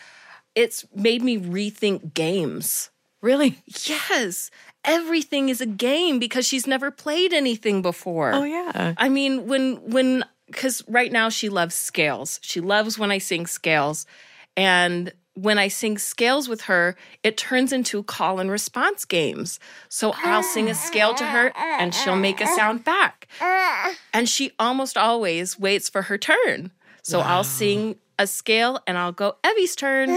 It's 0.55 0.85
made 0.95 1.23
me 1.23 1.39
rethink 1.39 2.15
games. 2.15 2.91
really 3.23 3.59
Yes. 3.85 4.51
Everything 4.87 5.49
is 5.49 5.61
a 5.61 5.66
game 5.66 6.19
because 6.19 6.47
she's 6.47 6.66
never 6.66 6.90
played 6.90 7.33
anything 7.33 7.83
before. 7.83 8.33
oh 8.33 8.45
yeah 8.45 8.95
I 8.97 9.09
mean, 9.09 9.47
when 9.47 9.76
when 9.90 10.25
because 10.47 10.83
right 10.88 11.11
now 11.11 11.28
she 11.28 11.49
loves 11.49 11.75
scales. 11.75 12.38
She 12.43 12.61
loves 12.61 12.99
when 12.99 13.11
I 13.11 13.19
sing 13.19 13.47
scales, 13.47 14.07
and 14.57 15.12
when 15.35 15.59
I 15.59 15.69
sing 15.69 15.99
scales 15.99 16.49
with 16.49 16.62
her, 16.62 16.97
it 17.23 17.37
turns 17.37 17.73
into 17.73 18.02
call 18.05 18.38
and 18.38 18.50
response 18.50 19.05
games. 19.05 19.59
So 19.90 20.14
I'll 20.25 20.43
sing 20.43 20.71
a 20.71 20.75
scale 20.75 21.14
to 21.14 21.25
her, 21.26 21.52
and 21.57 21.93
she'll 21.95 22.16
make 22.16 22.40
a 22.40 22.47
sound 22.47 22.85
back, 22.85 23.26
and 24.14 24.28
she 24.28 24.52
almost 24.59 24.97
always 24.97 25.59
waits 25.59 25.88
for 25.90 26.02
her 26.02 26.16
turn. 26.16 26.71
So 27.02 27.21
I'll 27.21 27.45
sing 27.45 27.97
a 28.19 28.26
scale, 28.26 28.81
and 28.87 28.97
I'll 28.97 29.12
go 29.12 29.37
Evie's 29.45 29.76
turn. 29.76 30.09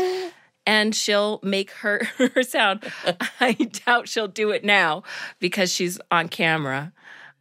And 0.69 0.95
she'll 0.95 1.39
make 1.41 1.71
her, 1.71 2.03
her 2.17 2.43
sound. 2.43 2.83
I 3.39 3.53
doubt 3.53 4.07
she'll 4.07 4.27
do 4.27 4.51
it 4.51 4.63
now 4.63 5.01
because 5.39 5.71
she's 5.73 5.99
on 6.11 6.29
camera. 6.29 6.93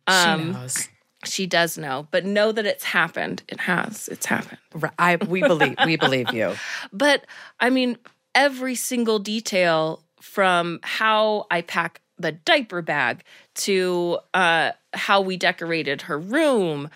she 0.08 0.14
knows 0.14 0.88
She 1.24 1.46
does 1.46 1.76
know, 1.76 2.08
but 2.10 2.24
know 2.24 2.52
that 2.52 2.64
it's 2.64 2.84
happened. 2.84 3.42
It 3.48 3.60
has. 3.60 4.08
It's 4.08 4.24
happened. 4.24 4.58
I, 4.98 5.16
we 5.16 5.42
believe 5.42 5.76
we 5.84 5.96
believe 5.96 6.32
you 6.32 6.54
But 6.92 7.26
I 7.60 7.68
mean, 7.70 7.98
every 8.34 8.76
single 8.76 9.18
detail 9.18 10.02
from 10.22 10.80
how 10.82 11.46
I 11.50 11.60
pack 11.62 12.00
the 12.18 12.32
diaper 12.32 12.82
bag 12.82 13.24
to 13.66 14.18
uh, 14.32 14.72
how 14.94 15.20
we 15.20 15.36
decorated 15.36 16.02
her 16.02 16.18
room. 16.18 16.88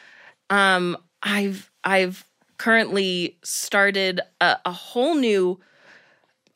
Um, 0.50 0.96
I've 1.22 1.70
I've 1.84 2.24
currently 2.56 3.38
started 3.42 4.20
a, 4.40 4.56
a 4.64 4.72
whole 4.72 5.14
new 5.14 5.60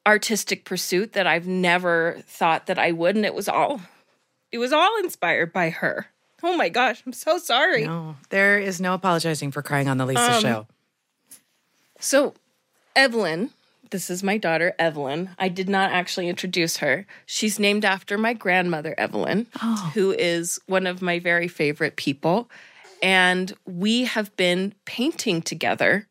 artistic 0.06 0.64
pursuit 0.64 1.12
that 1.14 1.26
I've 1.26 1.46
never 1.46 2.18
thought 2.26 2.66
that 2.66 2.78
I 2.78 2.92
would, 2.92 3.16
and 3.16 3.26
it 3.26 3.34
was 3.34 3.48
all 3.48 3.80
it 4.52 4.58
was 4.58 4.72
all 4.72 4.96
inspired 4.98 5.52
by 5.52 5.70
her. 5.70 6.06
Oh 6.42 6.56
my 6.56 6.68
gosh, 6.68 7.02
I'm 7.04 7.12
so 7.12 7.38
sorry. 7.38 7.84
no 7.86 8.16
there 8.30 8.58
is 8.58 8.80
no 8.80 8.94
apologizing 8.94 9.50
for 9.50 9.62
crying 9.62 9.88
on 9.88 9.98
the 9.98 10.06
lisa 10.06 10.34
Um, 10.36 10.40
show 10.42 10.66
So, 11.98 12.34
Evelyn, 12.94 13.50
this 13.90 14.10
is 14.10 14.22
my 14.22 14.36
daughter, 14.38 14.74
Evelyn. 14.78 15.30
I 15.38 15.48
did 15.48 15.68
not 15.68 15.90
actually 15.90 16.28
introduce 16.28 16.78
her. 16.78 17.06
She's 17.24 17.58
named 17.58 17.84
after 17.84 18.18
my 18.18 18.32
grandmother, 18.32 18.94
Evelyn, 18.98 19.46
who 19.94 20.12
is 20.12 20.60
one 20.66 20.86
of 20.86 21.02
my 21.02 21.18
very 21.18 21.48
favorite 21.48 21.96
people. 21.96 22.48
And 23.02 23.52
we 23.66 24.04
have 24.04 24.34
been 24.36 24.74
painting 24.86 25.42
together 25.42 26.08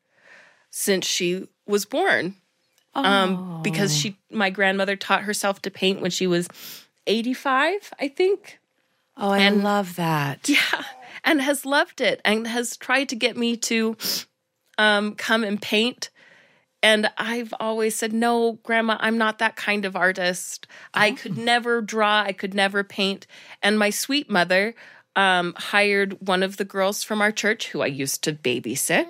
since 0.70 1.06
she 1.06 1.48
was 1.66 1.86
born. 1.86 2.36
Um, 2.96 3.62
because 3.62 3.96
she, 3.96 4.18
my 4.32 4.50
grandmother 4.50 4.96
taught 4.96 5.24
herself 5.24 5.62
to 5.64 5.72
paint 5.72 6.02
when 6.02 6.12
she 6.12 6.28
was 6.28 6.48
85, 7.08 7.94
I 8.00 8.08
think. 8.08 8.60
oh 9.18 9.30
i 9.30 9.50
love 9.50 9.96
that 9.96 10.48
Yeah, 10.50 10.84
and 11.24 11.42
has 11.42 11.66
loved 11.66 12.02
it 12.02 12.22
and 12.24 12.48
has 12.48 12.78
tried 12.78 13.10
to 13.10 13.16
get 13.16 13.36
me 13.36 13.58
to 13.58 13.98
um, 14.78 15.16
come 15.16 15.44
and 15.44 15.62
paint. 15.62 16.10
And 16.84 17.10
I've 17.18 17.54
always 17.60 17.96
said, 17.96 18.14
no, 18.14 18.60
grandma, 18.62 18.98
I'm 19.00 19.18
not 19.18 19.40
that 19.40 19.56
kind 19.56 19.86
of 19.86 19.96
artist. 19.96 20.68
I 20.94 21.12
could 21.12 21.36
never 21.36 21.82
draw, 21.82 22.22
I 22.22 22.32
could 22.32 22.54
never 22.54 22.84
paint. 22.84 23.25
And 23.64 23.80
my 23.80 23.90
sweet 23.90 24.30
mother 24.30 24.75
um, 25.16 25.56
hired 25.58 26.28
one 26.28 26.44
of 26.44 26.58
the 26.58 26.66
girls 26.66 27.04
from 27.04 27.22
our 27.22 27.32
church, 27.32 27.70
who 27.70 27.82
I 27.82 27.88
used 27.88 28.24
to 28.25 28.34
babysit, 28.34 29.08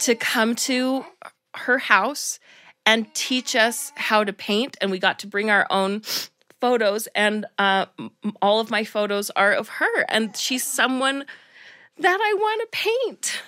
to 0.00 0.14
come 0.14 0.54
to 0.56 1.06
her 1.54 1.78
house 1.78 2.38
and 2.88 3.12
teach 3.12 3.54
us 3.54 3.92
how 3.96 4.24
to 4.24 4.32
paint. 4.32 4.78
And 4.80 4.90
we 4.90 4.98
got 4.98 5.18
to 5.18 5.26
bring 5.26 5.50
our 5.50 5.66
own 5.68 6.00
photos, 6.58 7.06
and 7.14 7.44
uh, 7.58 7.84
all 8.40 8.60
of 8.60 8.70
my 8.70 8.82
photos 8.82 9.28
are 9.30 9.52
of 9.52 9.68
her. 9.68 10.02
And 10.08 10.34
she's 10.34 10.64
someone 10.64 11.26
that 11.98 12.18
I 12.20 12.34
want 12.34 12.62
to 12.62 12.78
paint. 12.78 13.42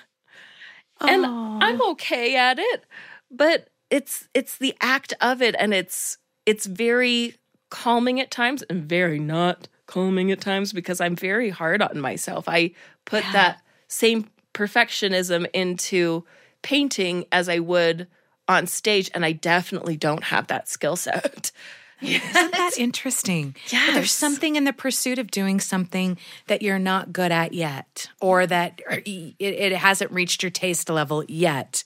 And 1.01 1.25
I'm 1.25 1.81
okay 1.93 2.37
at 2.37 2.59
it, 2.59 2.85
but 3.31 3.71
it's 3.89 4.29
it's 4.35 4.59
the 4.59 4.75
act 4.83 5.15
of 5.23 5.41
it, 5.41 5.57
and 5.59 5.73
it's 5.73 6.19
it's 6.45 6.67
very 6.67 7.37
calming 7.71 8.21
at 8.21 8.31
times 8.31 8.63
and 8.69 8.87
very 8.87 9.19
not 9.19 9.67
calming 9.87 10.31
at 10.31 10.43
times 10.43 10.75
because 10.75 11.01
I'm 11.01 11.17
very 11.17 11.49
hard 11.49 11.81
on 11.81 11.99
myself. 11.99 12.47
I 12.47 12.73
put 13.07 13.25
that 13.33 13.63
same 13.89 14.29
perfectionism 14.53 15.47
into 15.55 16.27
painting 16.61 17.25
as 17.33 17.49
I 17.49 17.61
would 17.61 18.07
on 18.51 18.67
stage, 18.67 19.11
and 19.15 19.25
I 19.25 19.31
definitely 19.31 19.97
don't 19.97 20.25
have 20.25 20.49
that 20.49 20.69
skill 20.69 20.97
set. 20.97 21.53
Isn't 22.03 22.53
that 22.53 22.73
interesting? 22.79 23.55
Yeah. 23.69 23.93
There's 23.93 24.11
something 24.11 24.57
in 24.57 24.65
the 24.65 24.73
pursuit 24.73 25.19
of 25.19 25.31
doing 25.31 25.61
something 25.61 26.19
that 26.49 26.61
you're 26.61 26.79
not 26.79 27.13
good 27.13 27.31
at 27.31 27.53
yet, 27.53 28.09
or 28.21 28.47
that 28.47 28.81
it, 28.89 29.35
it 29.39 29.73
hasn't 29.73 30.11
reached 30.11 30.43
your 30.43 30.51
taste 30.51 30.91
level 30.91 31.25
yet. 31.29 31.85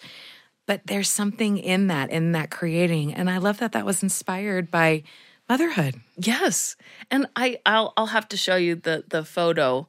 But 0.67 0.87
there's 0.87 1.11
something 1.11 1.59
in 1.59 1.89
that, 1.89 2.11
in 2.11 2.33
that 2.33 2.51
creating, 2.51 3.13
and 3.13 3.29
I 3.29 3.37
love 3.37 3.59
that 3.59 3.73
that 3.73 3.85
was 3.85 4.03
inspired 4.03 4.71
by 4.71 5.03
motherhood. 5.47 6.01
Yes, 6.17 6.77
and 7.11 7.27
I 7.37 7.59
I'll 7.67 7.93
I'll 7.99 8.07
have 8.07 8.29
to 8.29 8.39
show 8.39 8.57
you 8.57 8.77
the 8.77 9.05
the 9.07 9.25
photo 9.25 9.89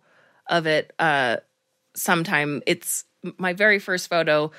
of 0.50 0.67
it 0.67 0.91
uh 1.00 1.38
sometime. 1.96 2.62
It's 2.67 3.05
my 3.38 3.53
very 3.53 3.79
first 3.79 4.10
photo. 4.10 4.51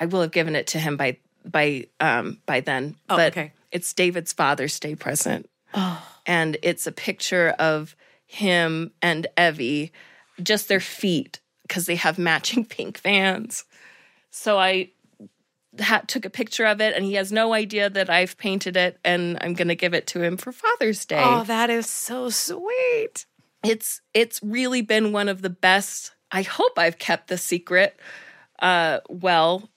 I 0.00 0.06
will 0.06 0.22
have 0.22 0.32
given 0.32 0.56
it 0.56 0.66
to 0.68 0.80
him 0.80 0.96
by 0.96 1.18
by 1.44 1.86
um 2.00 2.38
by 2.46 2.60
then. 2.60 2.96
Oh, 3.08 3.16
but 3.16 3.32
okay. 3.32 3.52
it's 3.70 3.92
David's 3.92 4.32
Father's 4.32 4.78
Day 4.78 4.94
present. 4.94 5.48
And 6.26 6.56
it's 6.62 6.86
a 6.86 6.92
picture 6.92 7.54
of 7.58 7.96
him 8.26 8.92
and 9.00 9.26
Evie, 9.36 9.92
just 10.42 10.68
their 10.68 10.80
feet 10.80 11.40
because 11.62 11.86
they 11.86 11.96
have 11.96 12.18
matching 12.18 12.64
pink 12.66 12.98
vans. 12.98 13.64
So 14.30 14.58
I 14.58 14.90
ha- 15.80 16.02
took 16.06 16.24
a 16.24 16.30
picture 16.30 16.64
of 16.64 16.80
it, 16.80 16.94
and 16.94 17.04
he 17.04 17.14
has 17.14 17.32
no 17.32 17.52
idea 17.52 17.90
that 17.90 18.10
I've 18.10 18.36
painted 18.38 18.76
it, 18.76 18.98
and 19.04 19.38
I'm 19.40 19.54
going 19.54 19.68
to 19.68 19.74
give 19.74 19.94
it 19.94 20.06
to 20.08 20.22
him 20.22 20.36
for 20.36 20.52
Father's 20.52 21.04
Day. 21.04 21.22
Oh, 21.22 21.44
that 21.44 21.70
is 21.70 21.88
so 21.88 22.30
sweet. 22.30 23.26
It's 23.64 24.00
it's 24.12 24.40
really 24.42 24.82
been 24.82 25.12
one 25.12 25.28
of 25.28 25.42
the 25.42 25.50
best. 25.50 26.12
I 26.30 26.42
hope 26.42 26.78
I've 26.78 26.98
kept 26.98 27.28
the 27.28 27.38
secret 27.38 27.98
uh, 28.58 29.00
well 29.08 29.68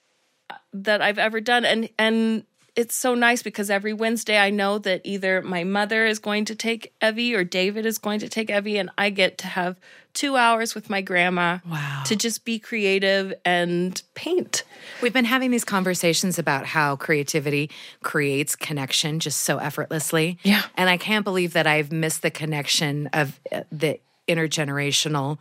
that 0.83 1.01
I've 1.01 1.17
ever 1.17 1.39
done, 1.41 1.65
and 1.65 1.89
and 1.97 2.43
it's 2.75 2.95
so 2.95 3.15
nice 3.15 3.41
because 3.41 3.69
every 3.69 3.93
Wednesday 3.93 4.37
I 4.37 4.49
know 4.49 4.77
that 4.79 5.01
either 5.05 5.41
my 5.41 5.63
mother 5.63 6.05
is 6.05 6.19
going 6.19 6.45
to 6.45 6.55
take 6.55 6.93
Evie 7.01 7.33
or 7.33 7.43
David 7.45 7.85
is 7.85 7.97
going 7.97 8.19
to 8.19 8.29
take 8.29 8.49
Evie, 8.49 8.77
and 8.77 8.89
I 8.97 9.09
get 9.09 9.37
to 9.39 9.47
have 9.47 9.79
two 10.13 10.35
hours 10.35 10.75
with 10.75 10.89
my 10.89 11.01
grandma. 11.01 11.59
Wow. 11.69 12.03
To 12.05 12.15
just 12.15 12.45
be 12.45 12.59
creative 12.59 13.33
and 13.43 14.01
paint. 14.13 14.63
We've 15.01 15.13
been 15.13 15.25
having 15.25 15.51
these 15.51 15.65
conversations 15.65 16.39
about 16.39 16.65
how 16.65 16.95
creativity 16.95 17.69
creates 18.01 18.55
connection 18.55 19.19
just 19.19 19.41
so 19.41 19.57
effortlessly. 19.57 20.39
Yeah. 20.43 20.63
And 20.75 20.89
I 20.89 20.97
can't 20.97 21.23
believe 21.23 21.53
that 21.53 21.67
I've 21.67 21.91
missed 21.91 22.21
the 22.21 22.31
connection 22.31 23.07
of 23.07 23.39
uh, 23.51 23.63
the 23.71 23.99
intergenerational 24.27 25.37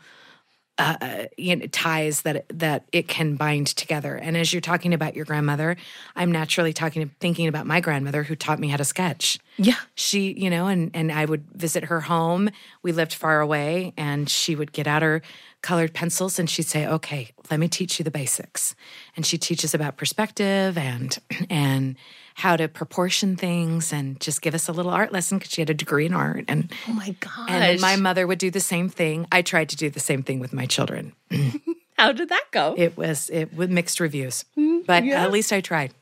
uh, 0.76 1.26
you 1.36 1.54
know, 1.54 1.66
ties 1.66 2.22
that 2.22 2.46
that 2.48 2.84
it 2.90 3.06
can 3.06 3.36
bind 3.36 3.68
together. 3.68 4.16
And 4.16 4.36
as 4.36 4.52
you're 4.52 4.60
talking 4.60 4.92
about 4.92 5.14
your 5.14 5.24
grandmother, 5.24 5.76
I'm 6.16 6.32
naturally 6.32 6.72
talking 6.72 7.08
thinking 7.20 7.46
about 7.46 7.66
my 7.66 7.80
grandmother 7.80 8.24
who 8.24 8.34
taught 8.34 8.58
me 8.58 8.68
how 8.68 8.76
to 8.76 8.84
sketch. 8.84 9.38
Yeah. 9.56 9.76
She, 9.94 10.32
you 10.32 10.50
know, 10.50 10.66
and 10.66 10.90
and 10.92 11.12
I 11.12 11.26
would 11.26 11.44
visit 11.52 11.84
her 11.84 12.00
home. 12.00 12.50
We 12.82 12.90
lived 12.90 13.14
far 13.14 13.40
away 13.40 13.92
and 13.96 14.28
she 14.28 14.56
would 14.56 14.72
get 14.72 14.86
out 14.88 15.02
her 15.02 15.22
colored 15.62 15.94
pencils 15.94 16.38
and 16.38 16.50
she'd 16.50 16.66
say, 16.66 16.86
"Okay, 16.86 17.30
let 17.50 17.60
me 17.60 17.68
teach 17.68 18.00
you 18.00 18.04
the 18.04 18.10
basics." 18.10 18.74
And 19.16 19.24
she 19.24 19.38
teaches 19.38 19.74
about 19.74 19.96
perspective 19.96 20.76
and 20.76 21.16
and 21.50 21.94
how 22.34 22.56
to 22.56 22.66
proportion 22.68 23.36
things 23.36 23.92
and 23.92 24.20
just 24.20 24.42
give 24.42 24.54
us 24.54 24.68
a 24.68 24.72
little 24.72 24.90
art 24.92 25.12
lesson 25.12 25.38
because 25.38 25.52
she 25.52 25.60
had 25.60 25.70
a 25.70 25.74
degree 25.74 26.04
in 26.06 26.12
art 26.14 26.44
and 26.48 26.70
Oh 26.88 26.92
my 26.92 27.14
gosh. 27.20 27.48
and 27.48 27.80
my 27.80 27.96
mother 27.96 28.26
would 28.26 28.38
do 28.38 28.50
the 28.50 28.60
same 28.60 28.88
thing. 28.88 29.26
I 29.32 29.42
tried 29.42 29.68
to 29.70 29.76
do 29.76 29.88
the 29.88 30.00
same 30.00 30.22
thing 30.22 30.40
with 30.40 30.52
my 30.52 30.66
children. 30.66 31.12
How 31.96 32.10
did 32.10 32.28
that 32.30 32.46
go? 32.50 32.74
It 32.76 32.96
was 32.96 33.30
it 33.30 33.54
with 33.54 33.70
mixed 33.70 34.00
reviews, 34.00 34.44
mm, 34.58 34.84
but 34.84 35.04
at 35.04 35.30
least 35.30 35.52
I 35.52 35.60
tried. 35.60 35.94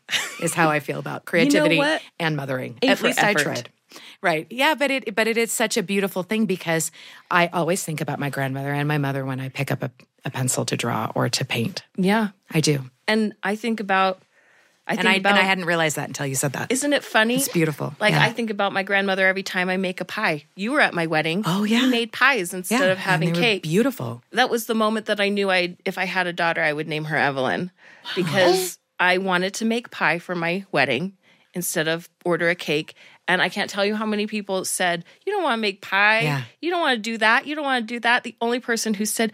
Is 0.42 0.54
how 0.54 0.70
I 0.70 0.80
feel 0.80 0.98
about 0.98 1.24
creativity 1.26 1.76
what? 1.76 2.00
and 2.18 2.34
mothering. 2.34 2.78
A 2.82 2.88
at 2.88 3.02
least 3.02 3.22
I 3.22 3.34
tried. 3.34 3.68
Right. 4.22 4.46
Yeah, 4.48 4.74
but 4.74 4.90
it 4.90 5.14
but 5.14 5.28
it 5.28 5.36
is 5.36 5.52
such 5.52 5.76
a 5.76 5.82
beautiful 5.82 6.22
thing 6.22 6.46
because 6.46 6.90
I 7.30 7.48
always 7.48 7.84
think 7.84 8.00
about 8.00 8.18
my 8.18 8.30
grandmother 8.30 8.72
and 8.72 8.88
my 8.88 8.96
mother 8.96 9.26
when 9.26 9.38
I 9.38 9.50
pick 9.50 9.70
up 9.70 9.82
a, 9.82 9.90
a 10.24 10.30
pencil 10.30 10.64
to 10.64 10.78
draw 10.78 11.12
or 11.14 11.28
to 11.28 11.44
paint. 11.44 11.82
yeah. 11.96 12.28
I 12.50 12.60
do. 12.60 12.84
And 13.06 13.34
I 13.42 13.54
think 13.56 13.78
about 13.80 14.22
I 14.86 14.96
think 14.96 15.00
And 15.00 15.08
I 15.08 15.14
about 15.14 15.30
and 15.32 15.38
I 15.40 15.42
hadn't 15.44 15.64
realized 15.66 15.96
that 15.96 16.08
until 16.08 16.26
you 16.26 16.34
said 16.34 16.54
that. 16.54 16.72
Isn't 16.72 16.92
it 16.92 17.04
funny? 17.04 17.36
It's 17.36 17.48
beautiful. 17.48 17.94
Like 18.00 18.12
Yeah. 18.14 18.24
I 18.24 18.32
think 18.32 18.50
about 18.50 18.72
my 18.72 18.82
grandmother 18.82 19.26
every 19.26 19.44
time 19.44 19.68
I 19.70 19.76
make 19.76 20.00
a 20.00 20.04
pie. 20.04 20.44
You 20.56 20.72
were 20.72 20.80
at 20.80 20.92
my 20.92 21.06
wedding. 21.06 21.44
Oh, 21.46 21.62
yeah. 21.64 21.82
You 21.82 21.90
made 21.90 22.10
pies 22.12 22.52
instead 22.52 22.80
yeah, 22.80 22.86
of 22.92 22.98
having 22.98 23.28
and 23.28 23.36
they 23.36 23.40
were 23.40 23.44
cake. 23.44 23.62
Beautiful. 23.62 24.22
that 24.32 24.50
was 24.50 24.66
the 24.66 24.74
moment 24.74 25.06
that 25.06 25.20
I 25.20 25.28
knew 25.28 25.50
I 25.50 25.76
if 25.84 25.98
I 25.98 26.04
had 26.04 26.26
a 26.26 26.32
daughter 26.32 26.60
I 26.62 26.72
would 26.72 26.88
name 26.88 27.04
her 27.04 27.16
Evelyn 27.16 27.70
because 28.16 28.78
I 28.98 29.18
wanted 29.18 29.54
to 29.54 29.64
make 29.64 29.90
pie 29.90 30.18
for 30.18 30.34
my 30.34 30.64
wedding 30.72 31.12
instead 31.54 31.86
of 31.88 32.08
order 32.24 32.48
a 32.48 32.54
cake 32.54 32.94
and 33.28 33.40
I 33.42 33.48
can't 33.50 33.70
tell 33.70 33.84
you 33.84 33.94
how 33.94 34.06
many 34.06 34.26
people 34.26 34.64
said 34.64 35.04
you 35.26 35.32
don't 35.32 35.42
want 35.44 35.54
to 35.58 35.60
make 35.62 35.80
pie 35.82 36.20
Yeah. 36.22 36.42
you 36.60 36.70
don't 36.70 36.80
want 36.80 36.96
to 36.96 37.02
do 37.02 37.18
that 37.18 37.46
you 37.46 37.54
don't 37.54 37.64
want 37.64 37.86
to 37.86 37.94
do 37.94 38.00
that 38.00 38.24
the 38.24 38.34
only 38.40 38.58
person 38.58 38.94
who 38.94 39.04
said 39.04 39.32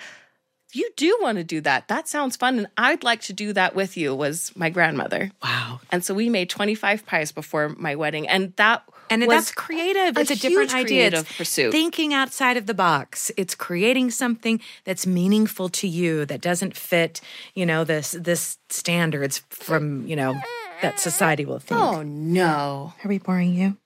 you 0.73 0.89
do 0.97 1.17
want 1.23 1.39
to 1.39 1.45
do 1.45 1.61
that 1.63 1.89
that 1.89 2.09
sounds 2.09 2.37
fun 2.37 2.59
and 2.59 2.67
I'd 2.77 3.03
like 3.05 3.21
to 3.23 3.33
do 3.33 3.53
that 3.55 3.75
with 3.75 3.97
you 3.97 4.15
was 4.15 4.53
my 4.57 4.71
grandmother 4.71 5.31
Wow. 5.43 5.81
and 5.91 6.05
so 6.05 6.15
we 6.15 6.29
made 6.29 6.51
25 6.51 7.07
pies 7.07 7.33
before 7.33 7.71
my 7.71 7.95
wedding 7.95 8.29
and 8.29 8.53
that 8.57 8.83
And 9.11 9.23
was 9.27 9.29
that's 9.47 9.53
creative. 9.53 10.17
a 10.17 10.21
It's 10.21 10.31
a 10.31 10.37
different 10.37 10.75
idea. 10.75 11.07
It's 11.07 11.15
creative 11.17 11.37
pursuit. 11.39 11.73
Thinking 11.73 12.13
outside 12.13 12.57
of 12.59 12.67
the 12.67 12.75
box. 12.75 13.31
It's 13.39 13.55
creating 13.55 14.11
something 14.11 14.61
that's 14.85 15.07
meaningful 15.07 15.71
to 15.81 15.89
you 15.89 16.27
that 16.27 16.43
doesn't 16.43 16.77
fit, 16.77 17.23
you 17.55 17.65
know, 17.65 17.85
this 17.85 18.11
this 18.13 18.59
standards 18.69 19.43
from, 19.49 20.07
you 20.07 20.15
know, 20.17 20.37
that 20.83 21.01
society 21.01 21.45
will 21.47 21.59
think. 21.59 21.81
oh 21.81 22.03
no 22.05 22.93
Are 23.03 23.09
we 23.09 23.17
boring 23.19 23.55
you? 23.55 23.77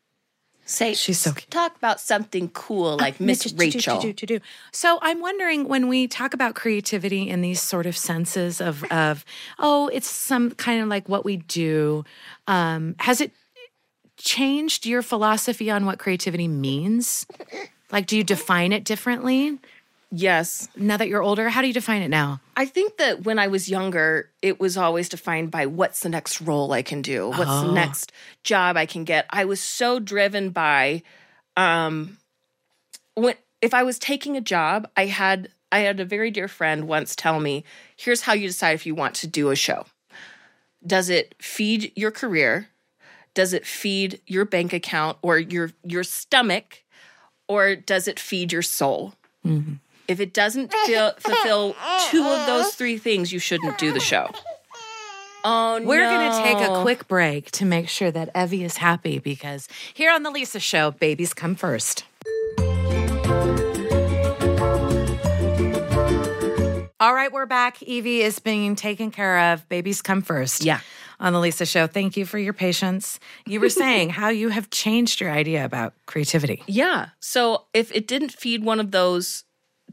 Say 0.73 0.95
She's 0.95 1.19
so 1.19 1.33
cute. 1.33 1.51
talk 1.51 1.77
about 1.77 2.01
something 2.01 2.49
cool 2.51 2.97
like 2.99 3.21
Miss 3.21 3.53
Rachel 3.57 4.15
So 4.73 4.99
I'm 5.03 5.21
wondering 5.21 5.69
when 5.69 5.89
we 5.89 6.09
talk 6.09 6.35
about 6.35 6.55
creativity 6.55 7.29
in 7.29 7.41
these 7.43 7.61
sort 7.61 7.87
of 7.87 7.97
senses 7.97 8.61
of 8.61 8.85
of 8.91 9.25
oh, 9.59 9.89
it's 9.89 10.09
some 10.11 10.51
kind 10.53 10.83
of 10.83 10.89
like 10.89 11.09
what 11.09 11.25
we 11.25 11.37
do. 11.37 12.05
Um, 12.47 12.97
has 12.99 13.21
it 13.21 13.33
changed 14.17 14.87
your 14.87 15.03
philosophy 15.03 15.71
on 15.71 15.87
what 15.87 15.99
creativity 15.99 16.49
means? 16.49 17.27
Like, 17.91 18.07
do 18.07 18.17
you 18.17 18.25
define 18.25 18.73
it 18.73 18.85
differently 18.85 19.59
yes 20.15 20.69
now 20.77 20.97
that 20.99 21.09
you're 21.09 21.23
older? 21.23 21.49
How 21.49 21.63
do 21.63 21.67
you 21.67 21.73
define 21.73 22.03
it 22.03 22.09
now? 22.09 22.41
I 22.57 22.67
think 22.67 22.99
that 22.99 23.23
when 23.25 23.39
I 23.39 23.49
was 23.49 23.69
younger, 23.71 24.29
it 24.43 24.61
was 24.61 24.77
always 24.77 25.09
defined 25.09 25.51
by 25.51 25.65
what's 25.67 26.01
the 26.01 26.09
next 26.11 26.41
role 26.43 26.73
I 26.73 26.83
can 26.83 27.01
do, 27.03 27.31
what's 27.31 27.51
Oh. 27.51 27.67
the 27.69 27.73
next 27.73 28.13
job 28.45 28.77
I 28.77 28.85
can 28.87 29.05
get. 29.05 29.25
I 29.31 29.45
was 29.47 29.61
so 29.61 29.99
driven 29.99 30.51
by 30.51 31.03
um 31.57 32.19
when 33.15 33.35
if 33.61 33.73
I 33.75 33.83
was 33.85 33.99
taking 33.99 34.37
a 34.37 34.41
job, 34.41 34.89
I 34.97 35.07
had 35.07 35.49
I 35.71 35.79
had 35.81 35.99
a 36.01 36.05
very 36.05 36.31
dear 36.31 36.49
friend 36.49 36.87
once 36.87 37.17
tell 37.17 37.41
me, 37.41 37.65
here's 37.97 38.23
how 38.23 38.35
you 38.35 38.47
decide 38.49 38.73
if 38.75 38.85
you 38.85 38.95
want 38.95 39.15
to 39.17 39.27
do 39.27 39.49
a 39.51 39.57
show. 39.57 39.87
Does 40.87 41.09
it 41.09 41.35
feed 41.41 41.93
your 41.97 42.11
career? 42.11 42.69
Does 43.35 43.55
it 43.55 43.65
feed 43.67 44.21
your 44.27 44.45
bank 44.45 44.73
account 44.75 45.17
or 45.23 45.39
your 45.39 45.71
your 45.85 46.05
stomach? 46.05 46.83
Or 47.49 47.75
does 47.77 48.09
it 48.09 48.19
feed 48.21 48.53
your 48.53 48.63
soul? 48.63 49.15
If 50.13 50.21
it 50.21 50.35
doesn't 50.35 50.75
feel, 50.85 51.13
fulfill 51.17 51.75
two 52.11 52.23
of 52.23 52.47
those 52.47 52.75
three 52.75 52.99
things, 52.99 53.33
you 53.33 53.39
shouldn't 53.39 53.79
do 53.79 53.93
the 53.93 53.99
show. 54.01 54.29
Oh 55.43 55.79
no. 55.81 55.89
We're 55.89 56.03
going 56.07 56.31
to 56.31 56.43
take 56.43 56.69
a 56.69 56.83
quick 56.83 57.09
break 57.09 57.51
to 57.53 57.65
make 57.65 57.89
sure 57.89 58.11
that 58.11 58.29
Evie 58.37 58.63
is 58.63 58.77
happy 58.77 59.19
because 59.19 59.69
here 59.95 60.13
on 60.13 60.23
the 60.23 60.31
Lisa 60.31 60.61
Show, 60.61 60.91
babies 60.91 61.33
come 61.33 61.55
first. 61.55 62.05
All 67.01 67.15
right, 67.15 67.33
we're 67.33 67.47
back. 67.47 67.83
Evie 67.83 68.21
is 68.21 68.39
being 68.39 68.77
taken 68.77 69.11
care 69.11 69.53
of. 69.55 69.67
Babies 69.71 70.03
come 70.03 70.21
first. 70.21 70.63
Yeah. 70.63 70.81
On 71.21 71.33
the 71.33 71.41
Lisa 71.41 71.65
Show. 71.65 71.87
Thank 71.87 72.19
you 72.19 72.27
for 72.27 72.39
your 72.39 72.53
patience. 72.53 73.19
You 73.47 73.61
were 73.61 73.69
saying 73.83 74.11
how 74.11 74.29
you 74.29 74.51
have 74.51 74.69
changed 74.69 75.23
your 75.23 75.31
idea 75.31 75.65
about 75.65 75.95
creativity. 76.05 76.63
Yeah. 76.67 77.09
So 77.19 77.65
if 77.73 77.91
it 77.93 78.07
didn't 78.07 78.33
feed 78.33 78.63
one 78.63 78.79
of 78.79 78.91
those, 78.91 79.45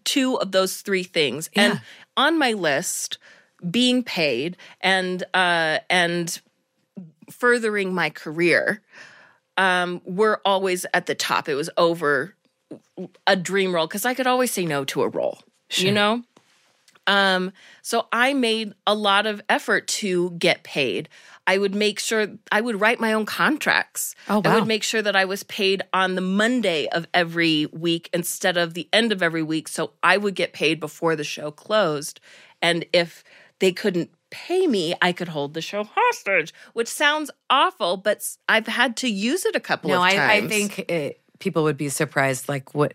two 0.03 0.35
of 0.39 0.51
those 0.51 0.81
three 0.81 1.03
things, 1.03 1.49
Yeah. 1.55 1.63
and 1.63 1.81
on 2.17 2.37
my 2.37 2.53
list, 2.53 3.17
being 3.69 4.03
paid 4.03 4.57
and 4.81 5.23
uh, 5.33 5.79
and 5.89 6.39
furthering 7.31 7.93
my 7.93 8.09
career, 8.09 8.81
um, 9.57 10.01
were 10.05 10.41
always 10.45 10.85
at 10.93 11.05
the 11.05 11.15
top. 11.15 11.47
It 11.49 11.55
was 11.55 11.69
over 11.77 12.35
a 13.27 13.35
dream 13.35 13.73
role 13.73 13.87
because 13.87 14.05
I 14.05 14.13
could 14.13 14.27
always 14.27 14.51
say 14.51 14.65
no 14.65 14.85
to 14.85 15.01
a 15.03 15.07
role. 15.07 15.39
You 15.75 15.91
know. 15.91 16.23
Um, 17.09 17.51
so 17.81 18.07
I 18.13 18.33
made 18.33 18.73
a 18.85 18.93
lot 18.93 19.25
of 19.25 19.41
effort 19.49 19.87
to 19.87 20.29
get 20.31 20.61
paid. 20.63 21.09
I 21.47 21.57
would 21.57 21.73
make 21.73 21.99
sure 21.99 22.27
I 22.51 22.61
would 22.61 22.79
write 22.79 22.99
my 22.99 23.13
own 23.13 23.25
contracts. 23.25 24.13
Oh, 24.29 24.43
I 24.45 24.53
would 24.53 24.67
make 24.67 24.83
sure 24.83 25.01
that 25.01 25.15
I 25.15 25.25
was 25.25 25.41
paid 25.41 25.81
on 25.91 26.13
the 26.13 26.21
Monday 26.21 26.87
of 26.89 27.07
every 27.11 27.65
week 27.73 28.11
instead 28.13 28.57
of 28.57 28.75
the 28.75 28.87
end 28.93 29.11
of 29.11 29.23
every 29.23 29.41
week. 29.41 29.67
So 29.67 29.93
I 30.03 30.17
would 30.17 30.35
get 30.35 30.53
paid 30.53 30.79
before 30.79 31.15
the 31.15 31.23
show 31.23 31.49
closed. 31.49 32.19
And 32.61 32.85
if 32.93 33.23
they 33.57 33.71
couldn't 33.71 34.11
pay 34.29 34.67
me, 34.67 34.93
I 35.01 35.11
could 35.11 35.29
hold 35.29 35.55
the 35.55 35.61
show 35.61 35.89
hostage, 35.91 36.53
which 36.73 36.87
sounds 36.87 37.31
awful, 37.49 37.97
but 37.97 38.23
I've 38.47 38.67
had 38.67 38.95
to 38.97 39.09
use 39.09 39.45
it 39.45 39.55
a 39.55 39.59
couple 39.59 39.89
No, 39.89 39.95
of 39.95 40.03
I, 40.03 40.15
times. 40.15 40.45
I 40.45 40.47
think 40.47 40.79
it, 40.87 41.21
people 41.39 41.63
would 41.63 41.77
be 41.77 41.89
surprised, 41.89 42.47
like 42.47 42.75
what 42.75 42.93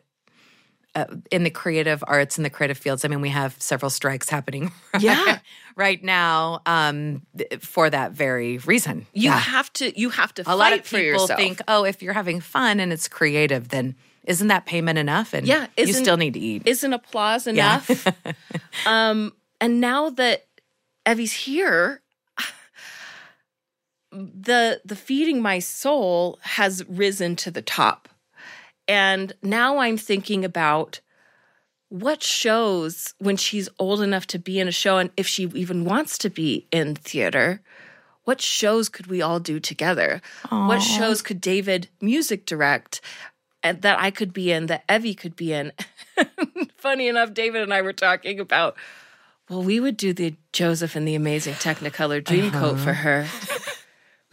uh, 0.94 1.06
in 1.30 1.42
the 1.44 1.50
creative 1.50 2.02
arts 2.06 2.36
and 2.38 2.44
the 2.44 2.50
creative 2.50 2.78
fields. 2.78 3.04
I 3.04 3.08
mean, 3.08 3.20
we 3.20 3.30
have 3.30 3.56
several 3.60 3.90
strikes 3.90 4.28
happening. 4.28 4.72
Yeah. 5.00 5.38
right 5.76 6.02
now 6.04 6.60
um, 6.66 7.22
for 7.60 7.90
that 7.90 8.12
very 8.12 8.58
reason. 8.58 9.06
you 9.12 9.30
Yeah. 9.30 9.38
have 9.38 9.72
to 9.74 9.98
you 9.98 10.10
have 10.10 10.32
to 10.34 10.42
a 10.42 10.44
fight 10.44 10.54
lot 10.54 10.72
of 10.72 10.84
people 10.84 11.26
think, 11.26 11.60
oh, 11.66 11.84
if 11.84 12.00
you're 12.02 12.12
having 12.12 12.40
fun 12.40 12.78
and 12.80 12.92
it's 12.92 13.08
creative, 13.08 13.68
then 13.70 13.96
isn't 14.24 14.48
that 14.48 14.66
payment 14.66 14.98
enough? 14.98 15.34
And 15.34 15.46
Yeah, 15.46 15.66
you 15.76 15.92
still 15.92 16.16
need 16.16 16.34
to 16.34 16.40
eat. 16.40 16.62
isn't 16.66 16.92
applause 16.92 17.46
Yeah. 17.46 17.52
enough? 17.52 18.06
um, 18.86 19.32
and 19.60 19.80
now 19.80 20.10
that 20.10 20.46
Evie's 21.04 21.32
here, 21.32 22.00
the 24.12 24.80
the 24.84 24.96
feeding 24.96 25.42
my 25.42 25.58
soul 25.58 26.38
has 26.42 26.84
risen 26.88 27.36
to 27.36 27.50
the 27.50 27.62
top. 27.62 28.08
And 28.86 29.32
now 29.42 29.78
I'm 29.78 29.96
thinking 29.96 30.44
about 30.44 31.00
what 31.88 32.22
shows 32.22 33.14
when 33.18 33.36
she's 33.36 33.68
old 33.78 34.00
enough 34.00 34.26
to 34.26 34.38
be 34.38 34.58
in 34.58 34.68
a 34.68 34.72
show 34.72 34.98
and 34.98 35.10
if 35.16 35.26
she 35.26 35.44
even 35.54 35.84
wants 35.84 36.18
to 36.18 36.30
be 36.30 36.66
in 36.72 36.94
theater, 36.96 37.60
what 38.24 38.40
shows 38.40 38.88
could 38.88 39.06
we 39.06 39.22
all 39.22 39.38
do 39.38 39.60
together? 39.60 40.20
What 40.48 40.80
shows 40.80 41.22
could 41.22 41.40
David 41.40 41.88
music 42.00 42.46
direct 42.46 43.00
and 43.62 43.82
that 43.82 43.98
I 44.00 44.10
could 44.10 44.32
be 44.32 44.50
in, 44.50 44.66
that 44.66 44.84
Evie 44.88 45.14
could 45.14 45.36
be 45.36 45.52
in? 45.52 45.72
Funny 46.76 47.08
enough, 47.08 47.34
David 47.34 47.62
and 47.62 47.72
I 47.72 47.82
were 47.82 47.92
talking 47.92 48.40
about, 48.40 48.76
well, 49.48 49.62
we 49.62 49.78
would 49.78 49.96
do 49.96 50.12
the 50.12 50.34
Joseph 50.52 50.96
and 50.96 51.06
the 51.06 51.14
Amazing 51.14 51.54
Technicolor 51.54 52.22
Dreamcoat 52.22 52.78
for 52.78 52.90
uh-huh. 52.90 53.24
her. 53.24 53.26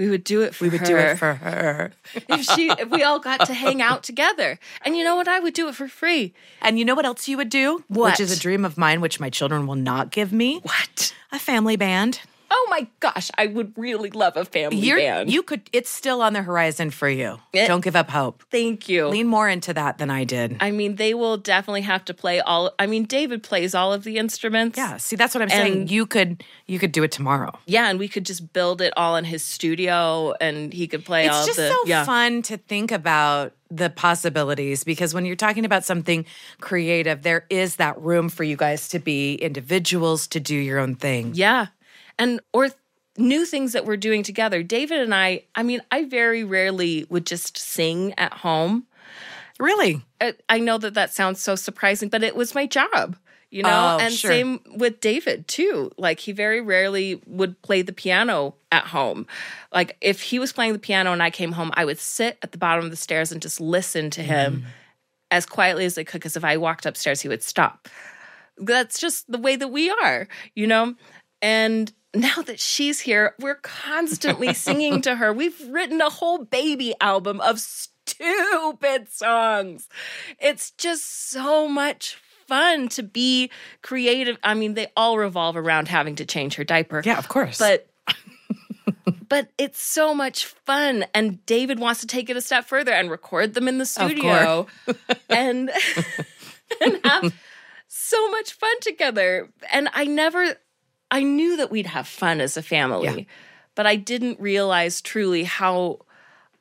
We 0.02 0.10
would 0.10 0.24
do 0.24 0.42
it 0.42 0.56
for 0.56 0.64
we 0.64 0.72
would 0.72 0.84
do 0.84 0.98
it 0.98 1.20
for 1.20 1.36
her. 1.36 1.94
if 2.28 2.44
she 2.44 2.72
if 2.72 2.90
we 2.90 3.04
all 3.04 3.20
got 3.20 3.46
to 3.46 3.54
hang 3.54 3.84
out 3.84 4.02
together. 4.02 4.58
And 4.82 4.98
you 4.98 5.04
know 5.04 5.16
what? 5.16 5.28
I 5.28 5.40
would 5.40 5.54
do 5.54 5.68
it 5.68 5.76
for 5.76 5.88
free. 5.88 6.34
And 6.60 6.80
you 6.80 6.86
know 6.86 6.96
what 6.96 7.06
else 7.06 7.28
you 7.28 7.38
would 7.38 7.50
do? 7.50 7.84
What? 7.88 8.14
Which 8.14 8.20
is 8.20 8.36
a 8.36 8.40
dream 8.40 8.66
of 8.66 8.80
mine, 8.80 9.00
which 9.00 9.20
my 9.20 9.30
children 9.30 9.68
will 9.68 9.76
not 9.76 10.10
give 10.10 10.34
me? 10.34 10.60
What? 10.64 11.14
A 11.32 11.38
family 11.38 11.76
band. 11.76 12.22
Oh 12.54 12.68
my 12.70 12.86
gosh, 13.00 13.32
I 13.38 13.48
would 13.48 13.74
really 13.78 14.10
love 14.12 14.36
a 14.36 14.44
family 14.46 14.78
You're, 14.78 14.98
band. 14.98 15.32
you 15.32 15.42
could. 15.42 15.62
It's 15.72 15.90
still 15.90 16.22
on 16.22 16.34
the 16.34 16.42
horizon 16.44 16.92
for 16.92 17.08
you. 17.10 17.40
It- 17.54 17.68
Don't 17.68 17.84
give 17.84 17.96
up 17.96 18.10
hope. 18.10 18.44
Thank 18.52 18.90
you. 18.90 19.08
Lean 19.08 19.28
more 19.28 19.48
into 19.50 19.74
that 19.74 19.98
than 19.98 20.10
I 20.10 20.26
did. 20.26 20.58
I 20.60 20.72
mean, 20.72 20.98
they 20.98 21.14
will 21.14 21.38
definitely 21.38 21.82
have 21.82 22.04
to 22.06 22.14
play 22.14 22.42
all. 22.42 22.72
I 22.78 22.86
mean, 22.88 23.06
David 23.06 23.42
plays 23.42 23.74
all 23.74 23.94
of 23.94 24.04
the 24.04 24.18
instruments. 24.18 24.78
yeah. 24.78 24.98
See, 24.98 25.16
that's 25.16 25.34
what 25.34 25.42
I'm 25.42 25.50
saying. 25.50 25.88
You 25.88 26.06
could. 26.06 26.44
You 26.68 26.78
could 26.80 26.92
do 26.92 27.04
it 27.04 27.12
tomorrow. 27.12 27.58
Yeah, 27.66 27.90
and 27.90 27.98
we 28.00 28.08
could 28.08 28.26
just 28.26 28.54
build 28.54 28.82
it 28.82 28.94
all 28.96 29.16
in 29.16 29.26
his 29.26 29.44
studio, 29.44 30.34
and 30.40 30.72
he 30.74 30.88
could 30.88 31.04
play 31.06 31.28
all 31.28 31.38
It's 31.40 31.48
just 31.48 31.58
the. 31.58 31.70
so 31.70 31.78
yeah. 31.86 32.06
fun 32.06 32.42
to 32.44 32.58
think 32.58 32.92
about 32.92 33.54
the 33.70 33.90
possibilities 33.90 34.84
because 34.84 35.14
when 35.14 35.26
you're 35.26 35.36
talking 35.38 35.64
about 35.66 35.84
something 35.86 36.26
creative, 36.60 37.24
there 37.24 37.46
is 37.50 37.78
that 37.78 38.00
room 38.02 38.28
for 38.30 38.44
you 38.44 38.56
guys 38.58 38.90
to 38.90 39.00
be 39.00 39.36
individuals 39.36 40.28
to 40.28 40.40
do 40.40 40.56
your 40.56 40.80
own 40.80 40.96
thing. 40.96 41.32
Yeah. 41.34 41.68
And 42.20 42.42
or 42.54 42.70
new 43.18 43.46
things 43.46 43.74
that 43.74 43.86
we're 43.86 43.98
doing 43.98 44.24
together. 44.24 44.64
David 44.64 45.00
and 45.00 45.14
I, 45.14 45.44
I 45.56 45.64
mean, 45.64 45.82
I 45.92 46.06
very 46.06 46.44
rarely 46.44 47.06
would 47.10 47.26
just 47.26 47.58
sing 47.58 48.14
at 48.18 48.34
home. 48.34 48.86
Really? 49.60 50.02
I- 50.20 50.36
I 50.50 50.60
know 50.60 50.78
that 50.78 50.94
that 50.94 51.14
sounds 51.14 51.42
so 51.42 51.56
surprising, 51.56 52.10
but 52.10 52.24
it 52.24 52.36
was 52.36 52.56
my 52.56 52.66
job, 52.66 53.18
you 53.50 53.64
know? 53.64 53.98
Oh, 54.00 54.04
and 54.04 54.14
sure. 54.14 54.32
same 54.32 54.62
with 54.76 55.00
David 55.02 55.48
too. 55.48 55.92
Like 55.98 56.20
he 56.20 56.32
very 56.32 56.62
rarely 56.62 57.22
would 57.28 57.62
play 57.62 57.82
the 57.82 57.94
piano 57.94 58.56
at 58.72 58.86
home. 58.88 59.28
Like 59.74 59.98
if 60.02 60.22
he 60.22 60.40
was 60.40 60.54
playing 60.54 60.74
the 60.74 60.80
piano 60.80 61.12
and 61.12 61.22
I 61.22 61.30
came 61.30 61.52
home, 61.52 61.72
I 61.76 61.86
would 61.86 62.00
sit 62.00 62.38
at 62.42 62.54
the 62.54 62.58
bottom 62.58 62.86
of 62.86 62.92
the 62.92 62.98
stairs 62.98 63.32
and 63.32 63.42
just 63.42 63.60
listen 63.60 64.10
to 64.12 64.24
him 64.24 64.62
mm. 64.62 64.66
as 65.30 65.46
quietly 65.46 65.86
as 65.86 65.98
I 65.98 66.04
could 66.06 66.22
because 66.22 66.38
if 66.38 66.46
I 66.46 66.58
walked 66.58 66.86
upstairs, 66.86 67.22
he 67.22 67.28
would 67.28 67.44
stop. 67.44 67.88
That's 68.58 69.00
just 69.00 69.30
the 69.32 69.38
way 69.40 69.56
that 69.56 69.68
we 69.68 69.90
are, 69.90 70.28
you 70.56 70.66
know? 70.66 70.96
And 71.42 71.92
now 72.14 72.42
that 72.42 72.60
she's 72.60 73.00
here, 73.00 73.36
we're 73.40 73.56
constantly 73.56 74.54
singing 74.54 75.02
to 75.02 75.16
her. 75.16 75.32
We've 75.32 75.60
written 75.70 76.02
a 76.02 76.10
whole 76.10 76.40
baby 76.40 76.94
album 77.00 77.40
of 77.42 77.60
stupid 77.60 79.10
songs. 79.10 79.88
It's 80.40 80.72
just 80.72 81.30
so 81.30 81.68
much 81.68 82.18
fun 82.48 82.90
to 82.90 83.04
be 83.04 83.50
creative. 83.82 84.38
I 84.44 84.54
mean, 84.56 84.74
they 84.74 84.88
all 84.98 85.18
revolve 85.18 85.56
around 85.56 85.88
having 85.88 86.16
to 86.16 86.26
change 86.26 86.56
her 86.56 86.64
diaper. 86.64 87.02
Yeah, 87.06 87.18
of 87.18 87.30
course. 87.30 87.58
But 87.58 87.88
but 89.30 89.50
it's 89.58 89.82
so 89.82 90.14
much 90.14 90.46
fun 90.46 91.06
and 91.14 91.44
David 91.46 91.80
wants 91.80 92.02
to 92.02 92.08
take 92.08 92.30
it 92.30 92.36
a 92.36 92.42
step 92.42 92.66
further 92.66 92.92
and 92.92 93.10
record 93.10 93.54
them 93.54 93.70
in 93.70 93.78
the 93.78 93.86
studio 93.86 94.68
and 95.30 95.72
and 96.82 97.00
have 97.06 97.34
so 97.88 98.30
much 98.32 98.52
fun 98.52 98.80
together. 98.82 99.48
And 99.72 99.88
I 99.94 100.04
never 100.04 100.58
I 101.12 101.24
knew 101.24 101.58
that 101.58 101.70
we'd 101.70 101.88
have 101.88 102.08
fun 102.08 102.40
as 102.42 102.56
a 102.58 102.64
family, 102.64 103.06
Yeah. 103.06 103.24
but 103.76 103.86
I 103.86 103.96
didn't 103.98 104.40
realize 104.40 105.02
truly 105.02 105.44
how 105.44 106.00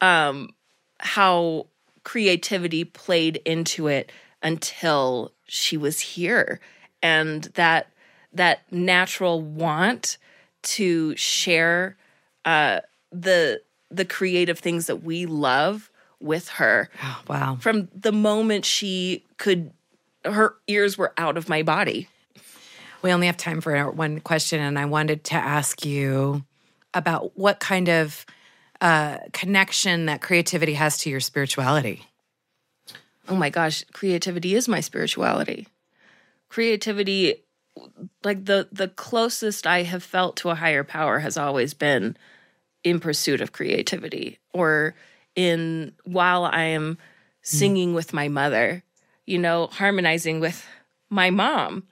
um 0.00 0.50
how 0.98 1.66
creativity 2.04 2.84
played 2.84 3.36
into 3.44 3.86
it 3.86 4.10
until 4.42 5.32
she 5.46 5.76
was 5.76 6.00
here 6.00 6.60
and 7.02 7.44
that 7.54 7.88
that 8.32 8.60
natural 8.72 9.40
want 9.40 10.16
to 10.62 11.14
share 11.16 11.96
uh 12.44 12.80
the 13.12 13.60
the 13.90 14.04
creative 14.04 14.58
things 14.58 14.86
that 14.86 15.02
we 15.02 15.26
love 15.26 15.90
with 16.20 16.48
her 16.48 16.88
Oh, 17.02 17.22
wow. 17.28 17.56
from 17.60 17.88
the 17.94 18.12
moment 18.12 18.64
she 18.64 19.24
could 19.36 19.72
her 20.24 20.54
ears 20.66 20.96
were 20.98 21.12
out 21.18 21.36
of 21.36 21.48
my 21.48 21.62
body 21.62 22.08
We 23.02 23.12
only 23.12 23.26
have 23.26 23.36
time 23.36 23.60
for 23.60 23.90
one 23.90 24.20
question, 24.20 24.60
and 24.60 24.78
I 24.78 24.84
wanted 24.84 25.24
to 25.24 25.34
ask 25.34 25.84
you 25.84 26.44
about 26.92 27.36
what 27.38 27.60
kind 27.60 27.88
of 27.88 28.26
uh, 28.80 29.18
connection 29.32 30.06
that 30.06 30.20
creativity 30.20 30.74
has 30.74 30.98
to 30.98 31.10
your 31.10 31.20
spirituality. 31.20 32.06
oh 33.28 33.36
my 33.36 33.50
gosh 33.50 33.84
creativity 33.92 34.54
is 34.54 34.68
my 34.68 34.80
spirituality. 34.80 35.68
Creativity 36.48 37.36
like 38.24 38.44
the 38.44 38.68
the 38.72 38.88
closest 38.88 39.66
i 39.66 39.82
have 39.82 40.02
felt 40.02 40.36
to 40.36 40.50
a 40.50 40.54
higher 40.54 40.84
power 40.84 41.20
has 41.20 41.36
always 41.36 41.72
been 41.74 42.16
in 42.82 43.00
pursuit 43.00 43.40
of 43.40 43.52
creativity 43.52 44.38
or 44.52 44.94
in 45.36 45.92
while 46.04 46.44
i 46.44 46.62
am 46.62 46.98
singing 47.42 47.94
with 47.94 48.12
my 48.12 48.28
mother 48.28 48.82
you 49.24 49.38
know 49.38 49.68
harmonizing 49.68 50.40
with 50.40 50.66
my 51.08 51.30
mom 51.30 51.84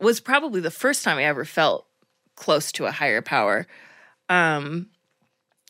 was 0.00 0.20
probably 0.20 0.60
the 0.60 0.70
first 0.70 1.04
time 1.04 1.18
i 1.18 1.24
ever 1.24 1.44
felt 1.44 1.86
close 2.34 2.72
to 2.72 2.86
a 2.86 2.90
higher 2.90 3.22
power 3.22 3.66
um 4.28 4.88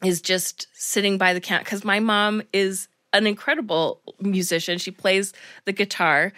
is 0.04 0.20
just 0.22 0.66
sitting 0.72 1.18
by 1.18 1.34
the 1.34 1.40
can 1.40 1.60
because 1.60 1.84
my 1.84 2.00
mom 2.00 2.42
is 2.52 2.88
an 3.12 3.26
incredible 3.26 4.00
musician 4.20 4.78
she 4.78 4.90
plays 4.90 5.32
the 5.64 5.72
guitar 5.72 6.32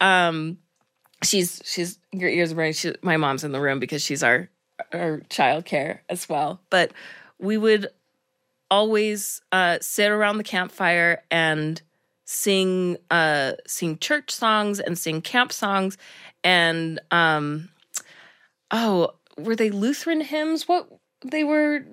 um 0.00 0.58
she's 1.22 1.62
she's 1.64 1.98
your 2.12 2.30
ears 2.30 2.52
are 2.52 2.56
burning. 2.56 2.72
She, 2.72 2.94
my 3.02 3.16
mom's 3.16 3.44
in 3.44 3.52
the 3.52 3.60
room 3.60 3.78
because 3.78 4.02
she's 4.02 4.22
our 4.22 4.48
our 4.92 5.20
child 5.28 5.64
care 5.64 6.02
as 6.08 6.28
well. 6.28 6.60
But 6.70 6.92
we 7.38 7.56
would 7.56 7.88
always 8.70 9.40
uh, 9.52 9.78
sit 9.80 10.10
around 10.10 10.38
the 10.38 10.44
campfire 10.44 11.22
and 11.30 11.80
sing 12.24 12.96
uh, 13.10 13.52
sing 13.66 13.98
church 13.98 14.30
songs 14.30 14.80
and 14.80 14.98
sing 14.98 15.22
camp 15.22 15.52
songs 15.52 15.96
and 16.46 17.00
um 17.10 17.68
oh 18.70 19.10
were 19.36 19.56
they 19.56 19.70
Lutheran 19.70 20.22
hymns? 20.22 20.66
What 20.66 20.88
they 21.24 21.44
were 21.44 21.84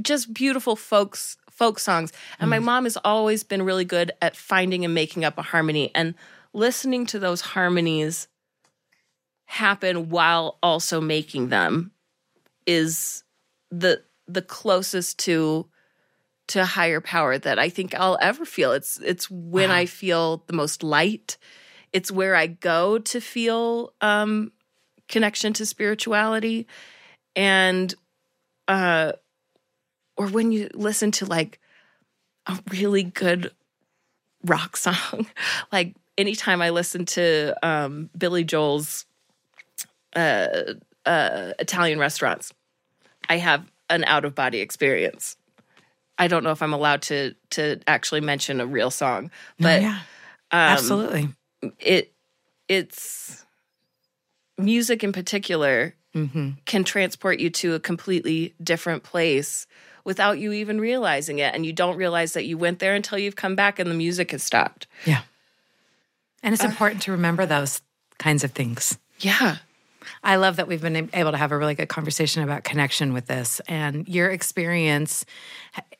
just 0.00 0.32
beautiful 0.32 0.76
folks 0.76 1.36
folk 1.50 1.78
songs. 1.78 2.12
And 2.40 2.50
my 2.50 2.58
mom 2.58 2.84
has 2.84 2.98
always 3.04 3.44
been 3.44 3.62
really 3.62 3.84
good 3.84 4.12
at 4.20 4.36
finding 4.36 4.84
and 4.84 4.92
making 4.92 5.24
up 5.24 5.38
a 5.38 5.42
harmony 5.42 5.90
and 5.94 6.14
listening 6.52 7.06
to 7.06 7.18
those 7.18 7.40
harmonies 7.40 8.28
happen 9.46 10.08
while 10.08 10.58
also 10.62 11.00
making 11.00 11.48
them 11.48 11.92
is 12.66 13.22
the 13.70 14.02
the 14.26 14.42
closest 14.42 15.18
to 15.20 15.66
to 16.48 16.64
higher 16.64 17.00
power 17.00 17.38
that 17.38 17.58
I 17.58 17.68
think 17.68 17.94
I'll 17.94 18.18
ever 18.20 18.44
feel. 18.44 18.72
It's 18.72 18.98
it's 18.98 19.30
when 19.30 19.70
I 19.70 19.86
feel 19.86 20.42
the 20.46 20.52
most 20.52 20.82
light. 20.82 21.38
It's 21.94 22.12
where 22.12 22.34
I 22.36 22.48
go 22.48 22.98
to 22.98 23.20
feel 23.20 23.94
um 24.02 24.52
connection 25.08 25.54
to 25.54 25.64
spirituality. 25.64 26.66
And 27.34 27.94
uh 28.68 29.12
or 30.16 30.28
when 30.28 30.52
you 30.52 30.68
listen 30.74 31.10
to 31.12 31.26
like 31.26 31.60
a 32.46 32.58
really 32.70 33.02
good 33.02 33.50
rock 34.44 34.76
song 34.76 35.26
like 35.72 35.94
anytime 36.18 36.60
i 36.60 36.70
listen 36.70 37.04
to 37.04 37.54
um 37.66 38.10
billy 38.16 38.44
joel's 38.44 39.06
uh 40.16 40.48
uh 41.06 41.52
italian 41.58 41.98
restaurants 41.98 42.52
i 43.28 43.36
have 43.36 43.70
an 43.90 44.02
out 44.04 44.24
of 44.24 44.34
body 44.34 44.60
experience. 44.60 45.36
I 46.16 46.28
don't 46.28 46.44
know 46.44 46.52
if 46.52 46.62
i'm 46.62 46.72
allowed 46.72 47.02
to 47.02 47.34
to 47.50 47.80
actually 47.86 48.20
mention 48.20 48.60
a 48.60 48.66
real 48.66 48.90
song 48.90 49.30
but 49.58 49.82
yeah, 49.82 49.98
um, 50.50 50.60
absolutely. 50.60 51.28
It 51.78 52.12
it's 52.68 53.44
music 54.58 55.02
in 55.04 55.12
particular 55.12 55.94
hmm 56.12 56.50
can 56.64 56.82
transport 56.82 57.40
you 57.40 57.50
to 57.50 57.74
a 57.74 57.80
completely 57.80 58.54
different 58.62 59.02
place 59.02 59.66
without 60.04 60.38
you 60.38 60.52
even 60.52 60.80
realizing 60.80 61.38
it 61.38 61.54
and 61.54 61.66
you 61.66 61.72
don't 61.72 61.96
realize 61.96 62.32
that 62.32 62.46
you 62.46 62.56
went 62.56 62.78
there 62.78 62.94
until 62.94 63.18
you've 63.18 63.36
come 63.36 63.54
back 63.54 63.78
and 63.78 63.90
the 63.90 63.94
music 63.94 64.30
has 64.30 64.42
stopped 64.42 64.86
Yeah, 65.04 65.22
and 66.42 66.52
Uh, 66.52 66.54
it's 66.54 66.64
important 66.64 67.02
to 67.02 67.12
remember 67.12 67.44
those 67.44 67.82
kinds 68.18 68.44
of 68.44 68.52
things. 68.52 68.98
yeah 69.18 69.58
I 70.22 70.36
love 70.36 70.56
that 70.56 70.68
we've 70.68 70.80
been 70.82 71.10
able 71.12 71.32
to 71.32 71.36
have 71.38 71.52
a 71.52 71.58
really 71.58 71.74
good 71.74 71.88
conversation 71.88 72.42
about 72.42 72.64
connection 72.64 73.12
with 73.12 73.26
this 73.26 73.60
and 73.66 74.06
your 74.08 74.30
experience 74.30 75.24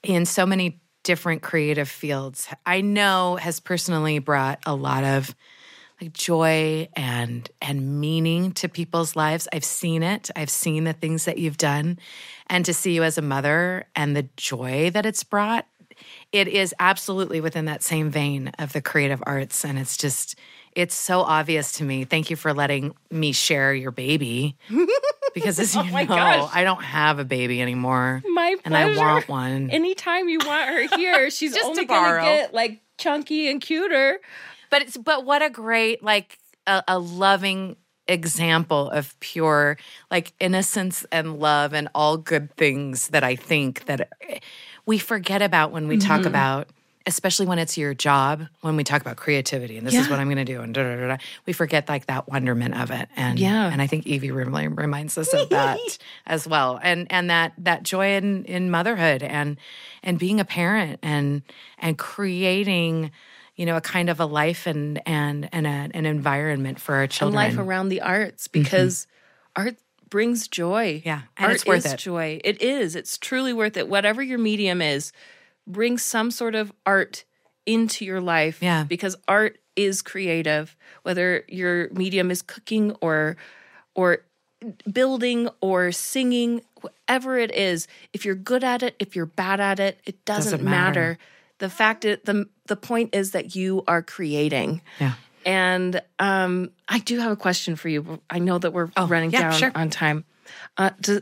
in 0.03 0.27
so 0.27 0.47
many 0.47 0.81
different 1.03 1.43
creative 1.43 1.89
fields. 1.89 2.49
I 2.65 2.81
know 2.81 3.37
has 3.37 3.61
personally 3.61 4.19
brought 4.19 4.61
a 4.65 4.75
lot 4.75 5.05
of 5.05 5.35
like 6.01 6.13
joy 6.13 6.89
and 6.95 7.49
and 7.63 8.01
meaning 8.01 8.53
to 8.53 8.69
people's 8.69 9.17
lives. 9.17 9.49
I've 9.53 9.65
seen 9.65 10.03
it. 10.03 10.31
I've 10.37 10.51
seen 10.51 10.85
the 10.85 10.93
things 10.93 11.25
that 11.25 11.39
you've 11.39 11.57
done. 11.59 11.99
And 12.49 12.65
to 12.67 12.75
see 12.75 12.95
you 12.95 13.03
as 13.05 13.17
a 13.19 13.23
mother 13.23 13.87
and 13.97 14.17
the 14.17 14.29
joy 14.37 14.91
that 14.91 15.07
it's 15.07 15.25
brought 15.25 15.67
it 16.33 16.49
is 16.49 16.75
absolutely 16.81 17.41
within 17.41 17.67
that 17.67 17.81
same 17.83 18.11
vein 18.11 18.51
of 18.59 18.73
the 18.73 18.83
creative 18.83 19.23
arts. 19.27 19.65
And 19.65 19.79
it's 19.79 19.97
just 19.97 20.37
it's 20.75 20.95
so 20.97 21.21
obvious 21.21 21.71
to 21.73 21.85
me. 21.85 22.05
Thank 22.05 22.31
you 22.31 22.37
for 22.37 22.53
letting 22.53 22.95
me 23.13 23.31
share 23.31 23.73
your 23.73 23.93
baby 23.93 24.57
because 25.35 25.61
as 25.61 25.77
oh 25.77 25.83
you 25.85 25.91
Oh 25.95 26.01
know 26.01 26.07
gosh. 26.07 26.51
i 26.53 26.65
don't 26.65 26.83
have 26.83 27.21
a 27.21 27.25
baby 27.25 27.63
anymore. 27.63 28.23
My 28.27 28.57
and 28.65 28.77
i 28.77 28.97
want 28.97 29.29
one. 29.29 29.71
Anytime 29.71 30.29
you 30.29 30.41
want 30.45 30.69
her 30.69 30.97
here 30.97 31.31
she's 31.31 31.55
Just 31.55 31.65
only 31.65 31.83
to 31.83 31.87
gonna 31.87 32.23
get 32.23 32.53
like 32.53 32.81
chunky 32.99 33.49
and 33.49 33.61
cuter 33.61 34.19
but 34.75 34.83
it's 34.83 34.97
but 34.97 35.25
what 35.25 35.41
a 35.41 35.51
great 35.51 36.03
like 36.03 36.37
a, 36.67 36.83
a 36.89 36.99
loving 36.99 37.77
example 38.09 38.91
of 38.91 39.19
pure 39.21 39.79
like 40.11 40.33
innocence 40.41 41.07
and 41.13 41.39
love 41.39 41.73
and 41.73 41.89
all 41.95 42.17
good 42.17 42.53
things 42.57 43.07
that 43.09 43.23
I 43.23 43.37
think 43.37 43.85
that 43.85 44.09
eh, 44.29 44.41
we 44.85 44.99
forget 44.99 45.43
about 45.43 45.71
when 45.71 45.87
we 45.87 45.97
talk 45.97 46.23
mm-hmm. 46.23 46.27
about 46.27 46.71
especially 47.07 47.47
when 47.47 47.61
it's 47.61 47.79
your 47.79 47.95
job 47.95 48.49
when 48.63 48.75
we 48.75 48.83
talk 48.83 49.01
about 49.01 49.17
creativity 49.17 49.79
and 49.79 49.87
this 49.87 49.95
is 49.95 50.09
what 50.09 50.19
I'm 50.19 50.27
going 50.27 50.45
to 50.45 50.45
do 50.45 50.61
and 50.61 50.75
da, 50.75 50.83
da, 50.83 50.97
da, 50.97 51.07
da, 51.07 51.17
we 51.47 51.53
forget 51.53 51.89
like 51.89 52.07
that 52.07 52.29
wonderment 52.29 52.75
of 52.75 52.91
it. 52.91 53.09
And 53.15 53.39
Yeah. 53.39 53.71
and 53.71 53.81
I 53.81 53.87
think 53.87 54.09
Evie 54.09 54.33
really 54.33 54.67
reminds 54.67 55.17
us 55.17 55.33
of 55.33 55.51
that 55.51 55.79
as 56.27 56.49
well. 56.49 56.81
And 56.83 57.07
and 57.11 57.31
that 57.31 57.53
that 57.59 57.85
joy 57.85 58.17
in 58.17 58.45
in 58.47 58.73
motherhood 58.73 59.23
and 59.23 59.57
and 60.03 60.19
being 60.19 60.41
a 60.41 60.45
parent 60.45 60.99
and 61.01 61.43
and 61.79 61.97
creating 61.97 63.13
you 63.57 63.67
know 63.67 63.77
a 63.77 63.81
kind 63.81 64.11
of 64.11 64.21
a 64.21 64.27
life 64.27 64.67
and 64.67 65.01
and 65.07 65.49
and 65.53 65.67
a, 65.67 65.91
an 65.97 66.07
environment 66.07 66.81
for 66.81 66.97
our 66.97 67.03
and 67.03 67.11
children 67.11 67.35
life 67.37 67.59
around 67.59 67.89
the 67.89 68.01
arts 68.01 68.49
mm-hmm. 68.49 68.63
because 68.63 69.07
art 69.57 69.77
brings 70.09 70.49
joy. 70.49 71.03
Yeah, 71.05 71.23
and 71.37 71.47
art 71.47 71.55
it's 71.57 71.67
worth 71.67 71.87
is 71.87 71.93
it. 71.95 71.99
joy. 71.99 72.41
It 72.45 72.61
is. 72.63 72.97
It's 72.97 73.19
truly 73.19 73.53
worth 73.53 73.77
it. 73.77 73.89
Whatever 73.89 74.23
your 74.23 74.39
medium 74.39 74.81
is, 74.81 75.13
bring 75.67 75.99
some 75.99 76.31
sort 76.31 76.55
of 76.55 76.73
art 76.87 77.25
into 77.67 78.05
your 78.05 78.21
life. 78.21 78.63
Yeah. 78.63 78.85
because 78.85 79.17
art 79.27 79.59
is 79.77 80.03
creative. 80.03 80.77
Whether 81.03 81.45
your 81.49 81.89
medium 81.91 82.31
is 82.31 82.43
cooking 82.43 82.93
or 83.01 83.37
or 83.95 84.19
building 84.91 85.49
or 85.61 85.93
singing, 85.93 86.63
whatever 86.81 87.39
it 87.39 87.55
is, 87.55 87.87
if 88.13 88.25
you're 88.25 88.35
good 88.35 88.65
at 88.65 88.83
it, 88.83 88.97
if 88.99 89.15
you're 89.17 89.27
bad 89.27 89.61
at 89.61 89.81
it, 89.81 90.01
it 90.05 90.25
doesn't, 90.25 90.53
Doesn't 90.53 90.65
matter. 90.65 91.01
matter. 91.01 91.19
The 91.59 91.71
fact 91.71 92.05
it, 92.05 92.25
the 92.25 92.49
the 92.67 92.77
point 92.77 93.15
is 93.15 93.31
that 93.33 93.55
you 93.57 93.85
are 93.87 94.03
creating. 94.03 94.81
yeah 95.01 95.15
And 95.47 96.01
um, 96.19 96.71
I 96.89 96.99
do 96.99 97.19
have 97.21 97.31
a 97.33 97.37
question 97.37 97.77
for 97.77 97.89
you. 97.89 98.21
I 98.31 98.39
know 98.39 98.59
that 98.59 98.73
we're 98.73 98.91
running 98.97 99.31
Oh, 99.31 99.39
yeah, 99.39 99.41
down 99.51 99.53
sure. 99.59 99.73
on 99.75 99.91
time. 99.91 100.25
Uh, 100.77 100.91
do, 101.01 101.21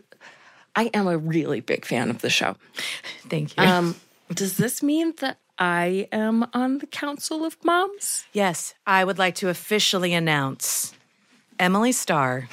I 0.76 0.84
am 0.94 1.06
a 1.08 1.18
really 1.18 1.60
big 1.60 1.84
fan 1.84 2.08
of 2.10 2.20
the 2.22 2.30
show. 2.30 2.56
thank 3.28 3.56
you 3.56 3.62
Um, 3.64 3.96
does 4.32 4.56
this 4.56 4.82
mean 4.82 5.14
that 5.20 5.38
I 5.58 6.08
am 6.12 6.46
on 6.54 6.78
the 6.78 6.86
Council 6.86 7.44
of 7.44 7.56
Moms? 7.64 8.24
Yes, 8.32 8.74
I 8.86 9.04
would 9.04 9.18
like 9.18 9.34
to 9.36 9.48
officially 9.48 10.14
announce 10.14 10.94
Emilie 11.58 11.92
Starr 11.92 12.48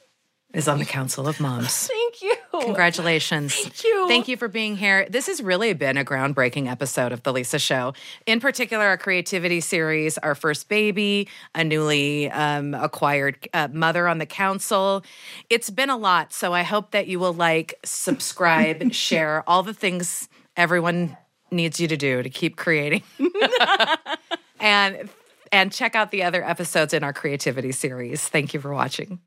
is 0.54 0.68
on 0.68 0.78
the 0.78 0.84
Council 0.84 1.26
of 1.28 1.40
Moms. 1.40 1.86
Thank 1.88 2.20
you. 2.22 2.34
Congratulations. 2.60 3.54
Thank 3.54 3.84
you. 3.84 4.08
Thank 4.08 4.28
you 4.28 4.36
for 4.36 4.48
being 4.48 4.76
here. 4.76 5.06
This 5.08 5.26
has 5.26 5.42
really 5.42 5.72
been 5.72 5.96
a 5.96 6.04
groundbreaking 6.04 6.70
episode 6.70 7.12
of 7.12 7.22
The 7.22 7.32
Lisa 7.32 7.58
Show. 7.58 7.94
In 8.26 8.40
particular, 8.40 8.84
our 8.84 8.98
creativity 8.98 9.60
series, 9.60 10.18
our 10.18 10.34
first 10.34 10.68
baby, 10.68 11.28
a 11.54 11.64
newly 11.64 12.30
um, 12.30 12.74
acquired 12.74 13.48
uh, 13.54 13.68
mother 13.72 14.06
on 14.08 14.18
the 14.18 14.26
council. 14.26 15.02
It's 15.50 15.70
been 15.70 15.90
a 15.90 15.96
lot. 15.96 16.32
So 16.32 16.52
I 16.52 16.62
hope 16.62 16.90
that 16.90 17.06
you 17.06 17.18
will 17.18 17.34
like, 17.34 17.78
subscribe, 17.84 18.92
share 18.94 19.42
all 19.48 19.62
the 19.62 19.74
things 19.74 20.28
everyone 20.56 21.16
needs 21.50 21.80
you 21.80 21.88
to 21.88 21.96
do 21.96 22.22
to 22.22 22.30
keep 22.30 22.56
creating. 22.56 23.02
and 24.60 25.08
and 25.50 25.70
check 25.70 25.94
out 25.94 26.10
the 26.10 26.22
other 26.22 26.42
episodes 26.42 26.94
in 26.94 27.04
our 27.04 27.12
creativity 27.12 27.72
series. 27.72 28.26
Thank 28.26 28.54
you 28.54 28.60
for 28.60 28.72
watching. 28.72 29.18